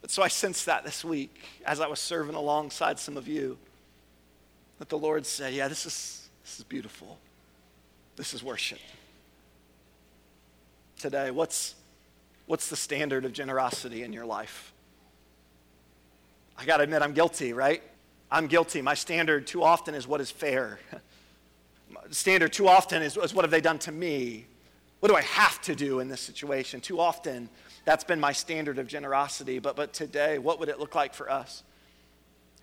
But 0.00 0.10
so 0.10 0.22
I 0.22 0.28
sensed 0.28 0.66
that 0.66 0.84
this 0.84 1.04
week 1.04 1.42
as 1.66 1.80
I 1.80 1.88
was 1.88 2.00
serving 2.00 2.34
alongside 2.34 2.98
some 2.98 3.16
of 3.16 3.26
you 3.26 3.58
that 4.78 4.88
the 4.88 4.98
Lord 4.98 5.26
said, 5.26 5.52
Yeah, 5.52 5.68
this 5.68 5.84
is, 5.84 6.28
this 6.44 6.58
is 6.58 6.64
beautiful. 6.64 7.18
This 8.16 8.34
is 8.34 8.42
worship. 8.42 8.78
Today, 10.98 11.30
what's, 11.30 11.74
what's 12.46 12.68
the 12.68 12.76
standard 12.76 13.24
of 13.24 13.32
generosity 13.32 14.02
in 14.02 14.12
your 14.12 14.26
life? 14.26 14.72
I 16.58 16.64
got 16.64 16.78
to 16.78 16.82
admit, 16.82 17.02
I'm 17.02 17.12
guilty, 17.12 17.52
right? 17.52 17.82
I'm 18.30 18.48
guilty. 18.48 18.82
My 18.82 18.94
standard 18.94 19.46
too 19.46 19.62
often 19.62 19.94
is 19.94 20.08
what 20.08 20.20
is 20.20 20.30
fair. 20.30 20.80
standard 22.10 22.52
too 22.52 22.66
often 22.66 23.00
is, 23.00 23.16
is 23.16 23.32
what 23.32 23.44
have 23.44 23.52
they 23.52 23.60
done 23.60 23.78
to 23.80 23.92
me? 23.92 24.46
What 24.98 25.08
do 25.08 25.14
I 25.14 25.22
have 25.22 25.60
to 25.62 25.76
do 25.76 26.00
in 26.00 26.08
this 26.08 26.20
situation? 26.20 26.80
Too 26.80 26.98
often, 26.98 27.48
that's 27.84 28.02
been 28.02 28.18
my 28.18 28.32
standard 28.32 28.80
of 28.80 28.88
generosity. 28.88 29.60
But, 29.60 29.76
but 29.76 29.92
today, 29.92 30.38
what 30.38 30.58
would 30.58 30.68
it 30.68 30.80
look 30.80 30.96
like 30.96 31.14
for 31.14 31.30
us? 31.30 31.62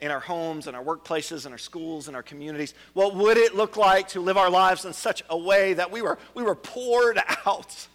In 0.01 0.11
our 0.11 0.19
homes, 0.19 0.67
in 0.67 0.75
our 0.75 0.83
workplaces, 0.83 1.45
in 1.45 1.53
our 1.53 1.57
schools, 1.57 2.09
in 2.09 2.15
our 2.15 2.23
communities, 2.23 2.73
what 2.91 3.15
would 3.15 3.37
it 3.37 3.55
look 3.55 3.77
like 3.77 4.09
to 4.09 4.19
live 4.19 4.35
our 4.35 4.49
lives 4.49 4.83
in 4.83 4.91
such 4.91 5.23
a 5.29 5.37
way 5.37 5.73
that 5.73 5.89
we 5.89 6.01
were, 6.01 6.19
we 6.33 6.43
were 6.43 6.55
poured 6.55 7.17
out? 7.45 7.87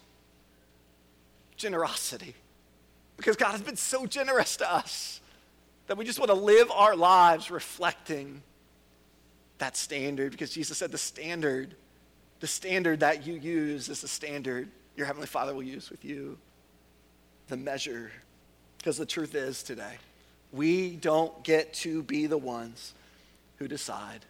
Generosity. 1.59 2.35
Because 3.19 3.37
God 3.37 3.51
has 3.51 3.61
been 3.61 3.77
so 3.77 4.07
generous 4.07 4.57
to 4.57 4.73
us. 4.73 5.21
That 5.90 5.96
we 5.96 6.05
just 6.05 6.20
want 6.20 6.29
to 6.29 6.37
live 6.37 6.70
our 6.70 6.94
lives 6.94 7.50
reflecting 7.50 8.42
that 9.59 9.76
standard 9.76 10.31
because 10.31 10.50
Jesus 10.50 10.79
said 10.79 10.92
the 10.92 10.98
standard, 10.98 11.74
the 12.38 12.46
standard 12.46 13.00
that 13.00 13.26
you 13.26 13.35
use 13.35 13.88
is 13.88 14.00
the 14.00 14.07
standard 14.07 14.68
your 14.94 15.07
Heavenly 15.07 15.26
Father 15.26 15.53
will 15.53 15.64
use 15.64 15.90
with 15.90 16.05
you. 16.05 16.38
The 17.48 17.57
measure. 17.57 18.12
Because 18.79 18.98
the 18.98 19.05
truth 19.05 19.35
is 19.35 19.64
today, 19.64 19.94
we 20.53 20.94
don't 20.94 21.42
get 21.42 21.74
to 21.74 22.05
be 22.05 22.29
the 22.29 22.38
ones 22.38 22.94
who 23.57 23.66
decide 23.66 24.24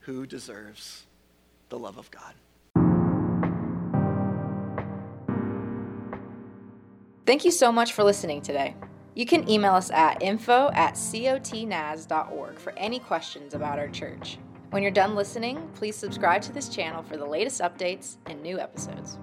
who 0.00 0.26
deserves 0.26 1.04
the 1.68 1.78
love 1.78 1.96
of 1.96 2.10
God. 2.10 2.34
Thank 7.24 7.44
you 7.44 7.52
so 7.52 7.70
much 7.70 7.92
for 7.92 8.02
listening 8.02 8.42
today. 8.42 8.74
You 9.18 9.26
can 9.26 9.50
email 9.50 9.72
us 9.72 9.90
at 9.90 10.22
info 10.22 10.70
at 10.74 10.94
cotnaz.org 10.94 12.56
for 12.60 12.72
any 12.76 13.00
questions 13.00 13.52
about 13.52 13.80
our 13.80 13.88
church. 13.88 14.38
When 14.70 14.80
you're 14.80 14.92
done 14.92 15.16
listening, 15.16 15.68
please 15.74 15.96
subscribe 15.96 16.40
to 16.42 16.52
this 16.52 16.68
channel 16.68 17.02
for 17.02 17.16
the 17.16 17.26
latest 17.26 17.60
updates 17.60 18.18
and 18.26 18.40
new 18.40 18.60
episodes. 18.60 19.18